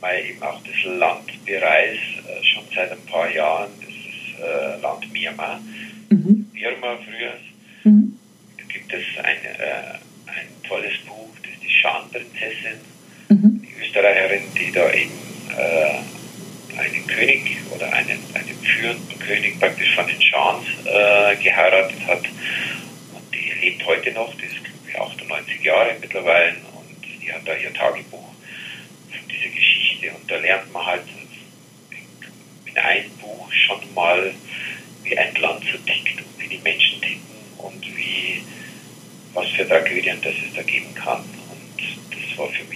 weil 0.00 0.24
eben 0.26 0.42
auch 0.42 0.60
das 0.64 0.98
Land 0.98 1.44
bereist, 1.44 2.00
äh, 2.26 2.44
schon 2.44 2.64
seit 2.74 2.90
ein 2.90 3.06
paar 3.06 3.30
Jahren, 3.32 3.70
das 3.80 3.88
ist 3.88 4.40
äh, 4.40 4.80
Land 4.80 5.12
Myanmar, 5.12 5.60
mhm. 6.10 6.50
Birma 6.52 6.96
früher. 6.96 7.34
Mhm. 7.84 8.18
Da 8.58 8.64
gibt 8.64 8.92
es 8.92 9.24
ein, 9.24 9.44
äh, 9.44 9.98
ein 10.26 10.48
tolles 10.66 10.98
Buch, 11.06 11.30
das 11.42 11.52
ist 11.52 11.62
die 11.62 11.70
Schanprinzessin, 11.70 12.80
mhm. 13.28 13.61
Österreicherin, 13.92 14.42
die 14.58 14.72
da 14.72 14.90
eben 14.90 15.12
äh, 15.54 16.78
einen 16.78 17.06
König 17.06 17.58
oder 17.70 17.92
einen, 17.92 18.18
einen 18.32 18.58
führenden 18.62 19.18
König 19.18 19.60
praktisch 19.60 19.94
von 19.94 20.06
den 20.06 20.20
Schans 20.20 20.64
äh, 20.86 21.36
geheiratet 21.36 21.98
hat. 22.06 22.22
Und 22.22 23.34
die 23.34 23.52
lebt 23.60 23.84
heute 23.86 24.12
noch, 24.12 24.34
die 24.34 24.46
ist 24.46 24.64
glaube 24.64 24.88
ich 24.88 24.98
98 24.98 25.62
Jahre 25.62 25.96
mittlerweile 26.00 26.56
und 26.74 27.22
die 27.22 27.30
hat 27.30 27.42
da 27.44 27.54
ihr 27.54 27.72
Tagebuch 27.74 28.30
diese 29.30 29.54
Geschichte. 29.54 30.10
Und 30.12 30.30
da 30.30 30.36
lernt 30.36 30.72
man 30.72 30.86
halt 30.86 31.02
in 32.64 32.78
einem 32.78 33.10
Buch 33.18 33.52
schon 33.52 33.80
mal, 33.94 34.32
wie 35.04 35.18
ein 35.18 35.34
Land 35.36 35.64
so 35.70 35.76
tickt 35.78 36.18
und 36.18 36.42
wie 36.42 36.48
die 36.48 36.62
Menschen 36.62 37.00
ticken 37.02 37.20
und 37.58 37.84
wie, 37.96 38.42
was 39.34 39.50
für 39.50 39.68
Tragödien 39.68 40.18
das 40.22 40.32
es 40.34 40.54
da 40.54 40.62
geben 40.62 40.94
kann. 40.94 41.20
Und 41.20 41.82
das 42.10 42.38
war 42.38 42.48
für 42.48 42.64
mich 42.64 42.71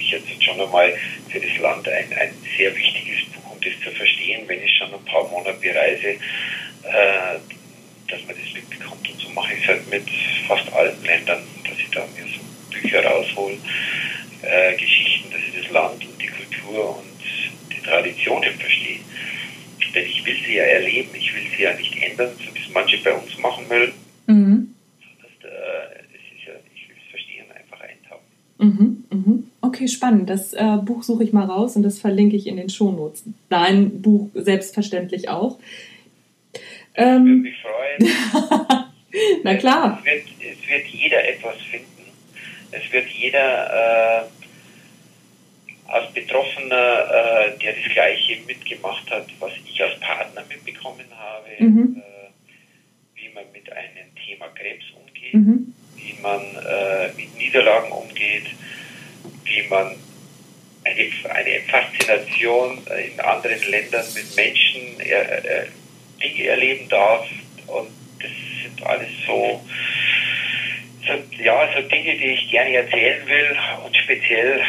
schon 0.47 0.61
einmal 0.61 0.93
für 1.29 1.39
das 1.39 1.57
Land 1.59 1.87
ein, 1.87 2.13
ein 2.13 2.33
sehr 2.57 2.75
wichtiges 2.75 3.25
Buch, 3.33 3.51
um 3.51 3.59
das 3.61 3.73
zu 3.83 3.91
verstehen, 3.91 4.47
wenn 4.47 4.63
ich 4.63 4.75
schon 4.77 4.93
ein 4.93 5.05
paar 5.05 5.27
Monate 5.29 5.57
bereise, 5.59 6.07
äh, 6.07 7.39
dass 8.07 8.25
man 8.25 8.35
das 8.35 8.53
mitbekommt. 8.53 9.09
Und 9.09 9.19
so 9.19 9.29
mache 9.29 9.53
ich 9.53 9.61
es 9.61 9.67
halt 9.67 9.89
mit 9.89 10.03
fast 10.47 10.71
allen 10.73 11.03
Ländern, 11.03 11.43
dass 11.67 11.77
ich 11.77 11.89
da 11.91 12.01
mir 12.01 12.25
so 12.25 12.39
Bücher 12.71 13.03
raushole, 13.03 13.57
äh, 14.41 14.75
Geschichten, 14.77 15.31
dass 15.31 15.41
ich 15.41 15.61
das 15.63 15.71
Land 15.71 16.05
und 16.05 16.21
die 16.21 16.27
Kultur 16.27 16.97
und 16.99 17.73
die 17.75 17.81
Traditionen 17.81 18.53
verstehe. 18.53 18.99
Denn 19.93 20.05
ich 20.05 20.25
will 20.25 20.37
sie 20.45 20.55
ja 20.55 20.63
erleben, 20.63 21.09
ich 21.13 21.33
will 21.33 21.43
sie 21.55 21.63
ja 21.63 21.73
nicht 21.73 21.97
ändern, 22.01 22.31
so 22.37 22.53
wie 22.53 22.59
es 22.59 22.69
manche 22.73 22.97
bei 22.99 23.13
uns 23.13 23.37
machen 23.39 23.69
wollen. 23.69 23.93
Mhm. 24.27 24.75
Das, 25.21 25.49
äh, 25.49 26.03
das 26.11 26.21
ist 26.37 26.47
ja, 26.47 26.53
ich 26.75 26.89
will 26.89 26.95
es 27.03 27.09
verstehen, 27.09 27.45
einfach 27.51 27.81
eintauchen. 27.81 28.25
Mhm, 28.59 29.03
Okay, 29.87 29.95
spannend. 29.95 30.29
Das 30.29 30.53
äh, 30.53 30.77
Buch 30.83 31.03
suche 31.03 31.23
ich 31.23 31.33
mal 31.33 31.45
raus 31.45 31.75
und 31.75 31.83
das 31.83 31.99
verlinke 31.99 32.35
ich 32.35 32.47
in 32.47 32.57
den 32.57 32.69
Shownotes. 32.69 33.23
Dein 33.49 34.01
Buch 34.01 34.29
selbstverständlich 34.33 35.29
auch. 35.29 35.59
Ähm, 36.95 37.25
würde 37.25 37.41
mich 37.41 37.55
freuen. 37.61 38.83
Na 39.43 39.55
klar. 39.55 40.03
Es 40.03 40.05
wird, 40.05 40.25
es 40.41 40.69
wird 40.69 40.87
jeder 40.87 41.27
etwas 41.27 41.55
finden. 41.71 41.87
Es 42.71 42.91
wird 42.91 43.07
jeder 43.07 44.23
äh, 44.23 44.23
als 45.87 46.13
Betroffener, 46.13 46.75
äh, 46.75 47.57
der 47.59 47.73
das 47.73 47.93
Gleiche 47.93 48.41
mitgemacht 48.45 49.09
hat, 49.09 49.27
was 49.39 49.53
ich 49.65 49.81
als 49.81 49.97
Partner 50.01 50.43
mitbekommen 50.49 51.05
habe, 51.15 51.63
mhm. 51.63 52.01
äh, 52.01 53.21
wie 53.21 53.33
man 53.33 53.45
mit 53.53 53.71
einem 53.71 54.13
Thema 54.15 54.47
Krebs 54.47 54.85
umgeht, 54.95 55.33
mhm. 55.33 55.73
wie 55.95 56.21
man 56.21 56.41
äh, 56.41 57.07
mit 57.15 57.37
Niederlagen 57.37 57.91
umgeht, 57.91 58.47
wie 59.47 59.67
man 59.67 59.95
eine, 60.83 61.61
Faszination 61.67 62.81
in 62.87 63.19
anderen 63.19 63.61
Ländern 63.69 64.05
mit 64.13 64.35
Menschen 64.35 64.97
Dinge 66.21 66.47
erleben 66.47 66.87
darf. 66.89 67.27
Und 67.67 67.89
das 68.19 68.31
sind 68.63 68.85
alles 68.85 69.09
so 69.25 69.61
so, 71.07 71.43
ja, 71.43 71.69
so 71.73 71.81
Dinge, 71.87 72.17
die 72.17 72.33
ich 72.33 72.49
gerne 72.51 72.75
erzählen 72.75 73.25
will 73.27 73.57
und 73.85 73.95
speziell 73.95 74.61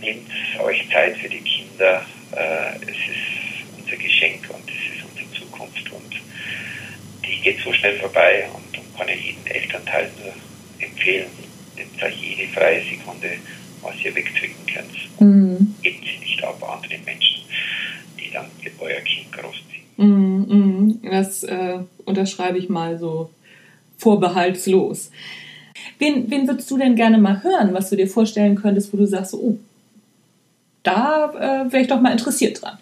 nehmt 0.00 0.30
euch 0.60 0.88
Zeit 0.90 1.16
für 1.16 1.28
die 1.28 1.40
Kinder. 1.40 2.06
Äh, 2.32 2.76
es 2.82 2.96
ist 2.96 3.78
unser 3.78 3.96
Geschenk 3.96 4.48
und 4.50 4.70
es 4.70 4.96
ist 4.96 5.04
unsere 5.04 5.32
Zukunft 5.32 5.90
und 5.90 6.14
die 7.26 7.40
geht 7.40 7.60
so 7.60 7.72
schnell 7.72 7.98
vorbei 7.98 8.48
und, 8.54 8.76
kann 8.96 9.08
ich 9.10 9.26
jeden 9.26 9.46
Elternteil 9.46 10.10
nur 10.22 10.32
empfehlen. 10.78 11.30
Nehmt 11.76 12.02
euch 12.02 12.16
jede 12.16 12.48
freie 12.54 12.82
Sekunde, 12.82 13.32
was 13.82 13.94
ihr 14.04 14.14
wegzwicken 14.14 14.66
könnt. 14.66 15.20
Mhm. 15.20 15.74
Gebt 15.82 16.04
sie 16.04 16.18
nicht 16.18 16.42
ab 16.44 16.62
anderen 16.62 17.04
Menschen, 17.04 17.42
die 18.18 18.30
dann 18.32 18.46
euer 18.78 19.00
Kind 19.00 19.32
großziehen. 19.32 19.66
Mhm, 19.96 20.46
mhm. 20.48 21.10
Das 21.10 21.44
äh, 21.44 21.78
unterschreibe 22.04 22.58
ich 22.58 22.68
mal 22.68 22.98
so 22.98 23.30
vorbehaltslos. 23.98 25.10
Wen, 25.98 26.30
wen 26.30 26.46
würdest 26.46 26.70
du 26.70 26.78
denn 26.78 26.96
gerne 26.96 27.18
mal 27.18 27.42
hören, 27.42 27.72
was 27.72 27.90
du 27.90 27.96
dir 27.96 28.08
vorstellen 28.08 28.56
könntest, 28.56 28.92
wo 28.92 28.96
du 28.96 29.06
sagst, 29.06 29.34
oh, 29.34 29.58
da 30.82 31.32
äh, 31.34 31.72
wäre 31.72 31.82
ich 31.82 31.88
doch 31.88 32.00
mal 32.00 32.12
interessiert 32.12 32.62
dran? 32.62 32.78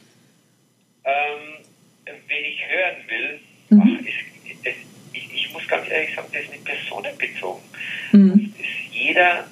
Ähm, 1.04 1.64
wen 2.04 2.44
ich 2.44 2.60
hören 2.68 2.96
will, 3.08 3.40
mhm. 3.70 3.82
ach, 3.82 4.06
ist, 4.06 4.76
ich, 5.12 5.34
ich, 5.34 5.52
muss 5.52 5.66
ganz 5.68 5.88
ehrlich 5.88 6.14
sagen, 6.14 6.28
das 6.32 6.42
ist 6.42 6.50
nicht 6.50 6.64
personenbezogen. 6.64 7.62
Mhm. 8.12 8.52
Das 8.58 8.66
ist 8.66 8.94
jeder, 8.94 9.44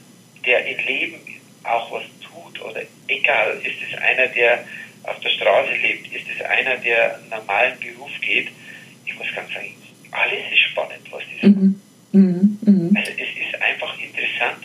der 0.45 0.67
im 0.67 0.87
Leben 0.87 1.32
auch 1.65 1.93
was 1.93 2.05
tut 2.23 2.61
oder 2.63 2.83
egal, 3.09 3.61
ist 3.63 3.79
es 3.89 3.99
einer, 4.01 4.27
der 4.29 4.65
auf 5.05 5.19
der 5.21 5.31
Straße 5.31 5.73
lebt, 5.75 6.13
ist 6.15 6.27
es 6.35 6.45
einer, 6.45 6.77
der 6.77 7.17
einen 7.17 7.29
normalen 7.29 7.79
Beruf 7.79 8.11
geht, 8.21 8.49
ich 9.05 9.15
muss 9.17 9.27
ganz 9.35 9.53
sagen, 9.53 9.75
alles 10.11 10.53
ist 10.53 10.61
spannend, 10.71 11.11
was 11.11 11.23
die 11.31 11.47
sagen. 11.47 11.83
Mhm. 12.13 12.21
Mhm. 12.21 12.59
mhm. 12.65 12.97
Also 12.97 13.13
es 13.13 13.19
ist 13.19 13.63
einfach 13.63 13.99
interessant, 13.99 14.65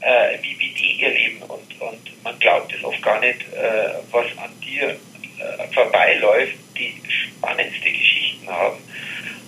äh, 0.00 0.38
wie, 0.42 0.58
wie 0.58 0.74
die 0.74 1.00
ihr 1.00 1.10
leben 1.10 1.42
und, 1.42 1.80
und 1.80 2.24
man 2.24 2.38
glaubt 2.38 2.72
es 2.74 2.84
oft 2.84 3.00
gar 3.02 3.20
nicht, 3.20 3.40
äh, 3.52 3.94
was 4.10 4.26
an 4.38 4.50
dir 4.60 4.90
äh, 4.90 5.72
vorbeiläuft, 5.72 6.54
die 6.76 6.94
spannendste 7.08 7.90
Geschichten 7.90 8.48
haben, 8.48 8.78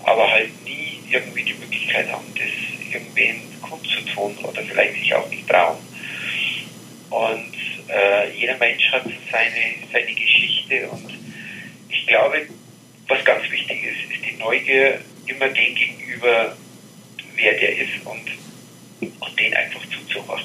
aber 0.05 0.31
halt 0.31 0.51
nie 0.64 1.01
irgendwie 1.11 1.42
die 1.42 1.55
Möglichkeit 1.55 2.11
haben, 2.11 2.27
das 2.35 2.92
irgendwen 2.92 3.40
kundzutun 3.62 4.37
oder 4.44 4.62
vielleicht 4.62 4.94
sich 4.94 5.14
auch 5.14 5.29
nicht 5.29 5.49
trauen. 5.49 5.79
Und 7.14 7.55
äh, 7.88 8.37
jeder 8.37 8.59
Mensch 8.59 8.90
hat 8.90 9.05
seine, 9.05 9.87
seine 9.92 10.14
Geschichte 10.14 10.88
und 10.90 11.11
ich 11.88 12.07
glaube, 12.09 12.48
was 13.07 13.24
ganz 13.24 13.48
wichtig 13.50 13.85
ist, 13.85 14.12
ist 14.12 14.24
die 14.29 14.37
Neugier 14.37 15.00
immer 15.27 15.46
dem 15.46 15.74
gegenüber, 15.77 16.57
wer 17.37 17.53
der 17.53 17.79
ist 17.79 18.05
und, 18.05 19.11
und 19.20 19.40
den 19.40 19.55
einfach 19.55 19.83
zuzuhören. 19.83 20.42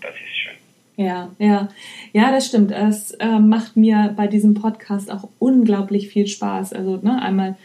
Das 0.00 0.14
ist 0.14 0.36
schön. 0.36 1.04
Ja, 1.04 1.30
ja, 1.38 1.68
ja, 2.14 2.30
das 2.30 2.46
stimmt. 2.46 2.72
Es 2.72 3.10
äh, 3.12 3.38
macht 3.38 3.76
mir 3.76 4.14
bei 4.16 4.28
diesem 4.28 4.54
Podcast 4.54 5.10
auch 5.10 5.28
unglaublich 5.38 6.08
viel 6.08 6.28
Spaß. 6.28 6.72
Also 6.72 6.96
ne, 6.96 7.20
einmal 7.20 7.56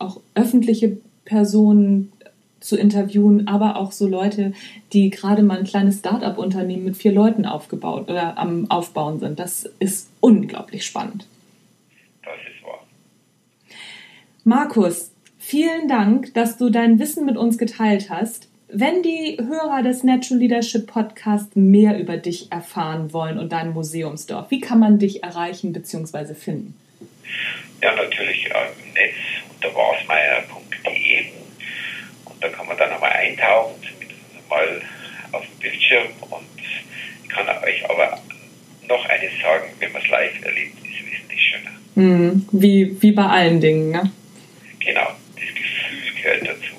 auch 0.00 0.20
öffentliche 0.34 0.98
Personen 1.24 2.10
zu 2.60 2.76
interviewen, 2.76 3.48
aber 3.48 3.76
auch 3.76 3.92
so 3.92 4.06
Leute, 4.06 4.52
die 4.92 5.10
gerade 5.10 5.42
mal 5.42 5.58
ein 5.58 5.64
kleines 5.64 5.98
Start-up-Unternehmen 5.98 6.84
mit 6.84 6.96
vier 6.96 7.12
Leuten 7.12 7.46
aufgebaut 7.46 8.08
oder 8.08 8.38
am 8.38 8.70
Aufbauen 8.70 9.18
sind. 9.18 9.38
Das 9.38 9.64
ist 9.78 10.10
unglaublich 10.20 10.84
spannend. 10.84 11.26
Das 12.22 12.34
ist 12.34 12.64
wahr. 12.64 12.86
Markus, 14.44 15.10
vielen 15.38 15.88
Dank, 15.88 16.34
dass 16.34 16.58
du 16.58 16.70
dein 16.70 16.98
Wissen 16.98 17.24
mit 17.24 17.36
uns 17.36 17.58
geteilt 17.58 18.10
hast. 18.10 18.48
Wenn 18.72 19.02
die 19.02 19.36
Hörer 19.40 19.82
des 19.82 20.04
Natural 20.04 20.38
Leadership 20.38 20.86
Podcast 20.86 21.56
mehr 21.56 21.98
über 21.98 22.18
dich 22.18 22.52
erfahren 22.52 23.12
wollen 23.12 23.38
und 23.38 23.50
dein 23.50 23.72
Museumsdorf, 23.72 24.50
wie 24.50 24.60
kann 24.60 24.78
man 24.78 24.98
dich 24.98 25.24
erreichen 25.24 25.72
bzw. 25.72 26.34
finden? 26.34 26.74
Ja, 27.82 27.96
natürlich 27.96 28.46
im 28.46 28.92
Netz 28.92 29.14
unter 29.56 29.74
wasmeier.de 29.74 31.40
da 32.40 32.48
kann 32.48 32.66
man 32.66 32.76
dann 32.76 32.90
einmal 32.90 33.12
eintauchen, 33.12 33.74
zumindest 33.82 34.48
mal 34.48 34.82
auf 35.32 35.44
dem 35.44 35.58
Bildschirm. 35.58 36.08
Und 36.30 36.46
ich 36.56 37.28
kann 37.28 37.46
euch 37.62 37.88
aber 37.88 38.20
noch 38.88 39.04
eines 39.06 39.32
sagen, 39.40 39.70
wenn 39.78 39.92
man 39.92 40.02
es 40.02 40.08
live 40.08 40.44
erlebt, 40.44 40.78
ist 40.78 41.00
es 41.00 41.06
wesentlich 41.06 41.40
schöner. 41.40 41.70
Mhm. 42.00 42.46
Wie, 42.52 42.96
wie 43.00 43.12
bei 43.12 43.26
allen 43.26 43.60
Dingen, 43.60 43.90
ne? 43.90 44.10
Genau, 44.78 45.08
das 45.34 45.54
Gefühl 45.54 46.22
gehört 46.22 46.42
dazu. 46.42 46.74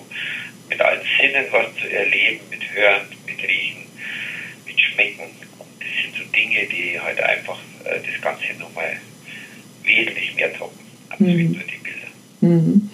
Mit 0.69 0.81
allen 0.81 1.01
Sinnen 1.19 1.45
was 1.51 1.67
zu 1.81 1.93
erleben, 1.93 2.39
mit 2.49 2.62
Hören, 2.73 3.01
mit 3.25 3.38
Riechen, 3.43 3.84
mit 4.65 4.79
Schmecken. 4.79 5.29
Das 5.79 5.89
sind 6.01 6.15
so 6.15 6.31
Dinge, 6.31 6.67
die 6.67 6.99
halt 6.99 7.21
einfach 7.21 7.60
äh, 7.86 7.99
das 7.99 8.21
Ganze 8.21 8.60
nochmal 8.60 8.97
wesentlich 9.84 10.36
mehr 10.36 10.53
toppen, 10.53 10.79
als 11.10 11.19
mhm. 11.19 11.27
nur 11.27 11.63
die 11.63 11.81
Bilder. 11.84 12.07
Mhm. 12.41 12.89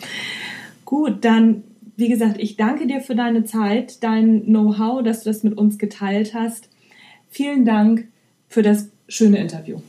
Gut, 0.86 1.24
dann 1.24 1.63
wie 1.98 2.10
gesagt, 2.10 2.38
ich 2.40 2.58
danke 2.58 2.86
dir 2.86 3.02
für 3.02 3.16
deine 3.16 3.44
Zeit, 3.44 4.04
dein 4.04 4.46
Know-how, 4.46 5.04
dass 5.04 5.24
du 5.24 5.32
das 5.32 5.44
mit 5.44 5.58
uns 5.58 5.80
geteilt 5.80 6.36
hast. 6.36 6.70
Vielen 7.32 7.66
Dank 7.66 8.08
für 8.48 8.62
das 8.62 8.90
schöne 9.10 9.40
Interview. 9.40 9.82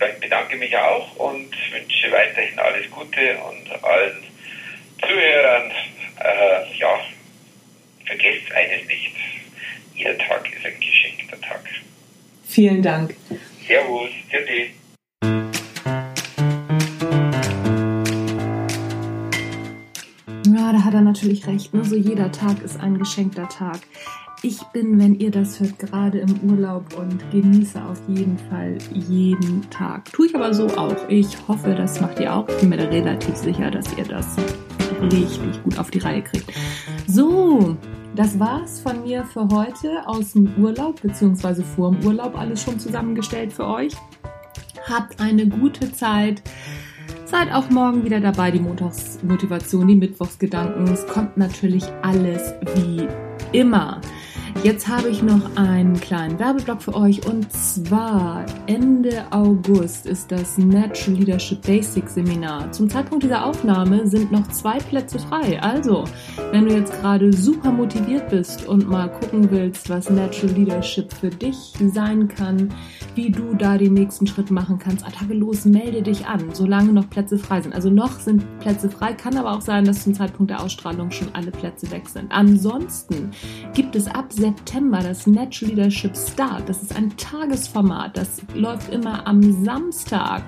Ich 0.00 0.20
bedanke 0.20 0.56
mich 0.56 0.76
auch 0.76 1.16
und 1.16 1.50
wünsche 1.72 2.10
weiterhin 2.10 2.58
alles 2.58 2.90
Gute 2.90 3.38
und 3.38 3.84
allen 3.84 4.24
Zuhörern, 5.00 5.70
äh, 6.20 6.76
ja, 6.78 7.00
vergesst 8.04 8.50
eines 8.52 8.86
nicht, 8.88 9.14
jeder 9.94 10.18
Tag 10.18 10.52
ist 10.52 10.66
ein 10.66 10.80
geschenkter 10.80 11.40
Tag. 11.40 11.60
Vielen 12.44 12.82
Dank. 12.82 13.14
Servus, 13.66 14.10
Tschüssi. 14.30 14.70
Ja, 20.46 20.72
da 20.72 20.84
hat 20.84 20.94
er 20.94 21.00
natürlich 21.02 21.46
recht. 21.46 21.72
Ne? 21.72 21.84
So 21.84 21.96
jeder 21.96 22.32
Tag 22.32 22.62
ist 22.62 22.80
ein 22.80 22.98
geschenkter 22.98 23.48
Tag. 23.48 23.80
Ich 24.44 24.62
bin, 24.74 24.98
wenn 24.98 25.14
ihr 25.14 25.30
das 25.30 25.58
hört, 25.58 25.78
gerade 25.78 26.18
im 26.18 26.38
Urlaub 26.50 26.98
und 26.98 27.18
genieße 27.30 27.82
auf 27.82 27.98
jeden 28.08 28.36
Fall 28.36 28.76
jeden 28.92 29.62
Tag. 29.70 30.12
Tue 30.12 30.26
ich 30.26 30.34
aber 30.34 30.52
so 30.52 30.66
auch. 30.66 31.08
Ich 31.08 31.48
hoffe, 31.48 31.74
das 31.74 31.98
macht 32.02 32.20
ihr 32.20 32.30
auch. 32.30 32.46
Ich 32.50 32.56
bin 32.58 32.68
mir 32.68 32.76
da 32.76 32.84
relativ 32.84 33.36
sicher, 33.36 33.70
dass 33.70 33.86
ihr 33.96 34.04
das 34.04 34.36
richtig 35.00 35.62
gut 35.62 35.78
auf 35.78 35.90
die 35.90 36.00
Reihe 36.00 36.20
kriegt. 36.20 36.52
So, 37.06 37.74
das 38.14 38.38
war's 38.38 38.80
von 38.80 39.02
mir 39.02 39.24
für 39.24 39.48
heute 39.48 40.06
aus 40.06 40.34
dem 40.34 40.52
Urlaub, 40.58 41.00
beziehungsweise 41.00 41.64
vor 41.64 41.92
dem 41.92 42.04
Urlaub 42.04 42.36
alles 42.38 42.62
schon 42.62 42.78
zusammengestellt 42.78 43.50
für 43.50 43.66
euch. 43.66 43.94
Habt 44.86 45.22
eine 45.22 45.46
gute 45.46 45.90
Zeit. 45.90 46.42
Seid 47.24 47.50
auch 47.50 47.70
morgen 47.70 48.04
wieder 48.04 48.20
dabei, 48.20 48.50
die 48.50 48.60
Montagsmotivation, 48.60 49.88
die 49.88 49.96
Mittwochsgedanken. 49.96 50.86
Es 50.92 51.06
kommt 51.06 51.38
natürlich 51.38 51.84
alles 52.02 52.52
wie 52.74 53.08
immer. 53.58 54.02
Jetzt 54.64 54.88
habe 54.88 55.10
ich 55.10 55.22
noch 55.22 55.56
einen 55.56 56.00
kleinen 56.00 56.38
Werbeblock 56.38 56.80
für 56.80 56.94
euch 56.94 57.26
und 57.26 57.52
zwar 57.52 58.46
Ende 58.66 59.26
August 59.30 60.06
ist 60.06 60.32
das 60.32 60.56
Natural 60.56 61.20
Leadership 61.20 61.60
Basics 61.60 62.14
Seminar. 62.14 62.72
Zum 62.72 62.88
Zeitpunkt 62.88 63.24
dieser 63.24 63.44
Aufnahme 63.44 64.06
sind 64.06 64.32
noch 64.32 64.48
zwei 64.48 64.78
Plätze 64.78 65.18
frei. 65.18 65.60
Also, 65.60 66.04
wenn 66.50 66.64
du 66.64 66.74
jetzt 66.74 66.98
gerade 66.98 67.30
super 67.30 67.70
motiviert 67.72 68.30
bist 68.30 68.66
und 68.66 68.88
mal 68.88 69.10
gucken 69.10 69.50
willst, 69.50 69.90
was 69.90 70.08
Natural 70.08 70.54
Leadership 70.54 71.12
für 71.12 71.28
dich 71.28 71.74
sein 71.92 72.26
kann, 72.28 72.72
wie 73.14 73.30
du 73.30 73.54
da 73.54 73.76
den 73.76 73.92
nächsten 73.92 74.26
Schritt 74.26 74.50
machen 74.50 74.78
kannst, 74.78 75.06
Attacke 75.06 75.34
los, 75.34 75.66
melde 75.66 76.00
dich 76.00 76.26
an, 76.26 76.54
solange 76.54 76.94
noch 76.94 77.10
Plätze 77.10 77.36
frei 77.36 77.60
sind. 77.60 77.74
Also 77.74 77.90
noch 77.90 78.18
sind 78.18 78.42
Plätze 78.60 78.88
frei, 78.88 79.12
kann 79.12 79.36
aber 79.36 79.52
auch 79.52 79.60
sein, 79.60 79.84
dass 79.84 80.04
zum 80.04 80.14
Zeitpunkt 80.14 80.50
der 80.50 80.62
Ausstrahlung 80.62 81.10
schon 81.10 81.28
alle 81.34 81.50
Plätze 81.50 81.90
weg 81.90 82.08
sind. 82.08 82.32
Ansonsten 82.32 83.30
gibt 83.74 83.94
es 83.94 84.06
ab 84.06 84.32
September 84.56 85.00
das 85.02 85.26
Natural 85.26 85.74
Leadership 85.74 86.16
Start. 86.16 86.68
Das 86.68 86.82
ist 86.82 86.94
ein 86.94 87.16
Tagesformat, 87.16 88.16
das 88.16 88.40
läuft 88.54 88.92
immer 88.92 89.26
am 89.26 89.64
Samstag. 89.64 90.42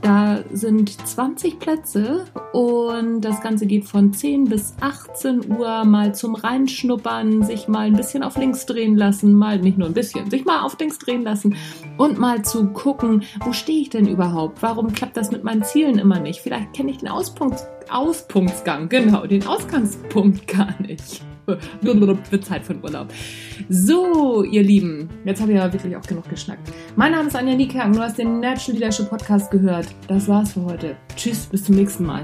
Da 0.00 0.42
sind 0.52 0.90
20 1.06 1.58
Plätze 1.58 2.24
und 2.52 3.22
das 3.22 3.40
Ganze 3.40 3.66
geht 3.66 3.84
von 3.84 4.12
10 4.12 4.44
bis 4.44 4.74
18 4.80 5.50
Uhr 5.50 5.84
mal 5.84 6.14
zum 6.14 6.34
Reinschnuppern, 6.34 7.42
sich 7.42 7.66
mal 7.66 7.86
ein 7.86 7.96
bisschen 7.96 8.22
auf 8.22 8.36
links 8.36 8.66
drehen 8.66 8.96
lassen, 8.96 9.34
mal 9.34 9.58
nicht 9.58 9.78
nur 9.78 9.88
ein 9.88 9.94
bisschen, 9.94 10.30
sich 10.30 10.44
mal 10.44 10.62
auf 10.62 10.78
links 10.78 10.98
drehen 10.98 11.22
lassen 11.22 11.56
und 11.98 12.18
mal 12.18 12.42
zu 12.42 12.68
gucken, 12.68 13.24
wo 13.44 13.52
stehe 13.52 13.80
ich 13.80 13.90
denn 13.90 14.06
überhaupt? 14.06 14.62
Warum 14.62 14.92
klappt 14.92 15.16
das 15.16 15.30
mit 15.30 15.44
meinen 15.44 15.64
Zielen 15.64 15.98
immer 15.98 16.20
nicht? 16.20 16.40
Vielleicht 16.40 16.72
kenne 16.72 16.90
ich 16.90 16.98
den 16.98 17.08
Auspunkt, 17.08 17.66
Auspunktsgang, 17.90 18.88
genau, 18.88 19.26
den 19.26 19.46
Ausgangspunkt 19.46 20.46
gar 20.46 20.80
nicht. 20.80 21.22
Wird 21.80 22.44
Zeit 22.44 22.64
für 22.64 22.74
den 22.74 22.82
Urlaub. 22.82 23.08
So, 23.68 24.42
ihr 24.42 24.62
Lieben, 24.62 25.08
jetzt 25.24 25.40
habe 25.40 25.52
ich 25.52 25.60
aber 25.60 25.72
wirklich 25.72 25.96
auch 25.96 26.02
genug 26.02 26.28
geschnackt. 26.28 26.68
Mein 26.96 27.12
Name 27.12 27.28
ist 27.28 27.36
Anja 27.36 27.54
Niekerken, 27.54 27.92
du 27.92 28.00
hast 28.00 28.18
den 28.18 28.40
Natural 28.40 28.78
Leadership 28.78 29.08
Podcast 29.08 29.50
gehört. 29.50 29.86
Das 30.08 30.28
war's 30.28 30.52
für 30.52 30.64
heute. 30.64 30.96
Tschüss, 31.16 31.46
bis 31.46 31.64
zum 31.64 31.76
nächsten 31.76 32.04
Mal. 32.04 32.22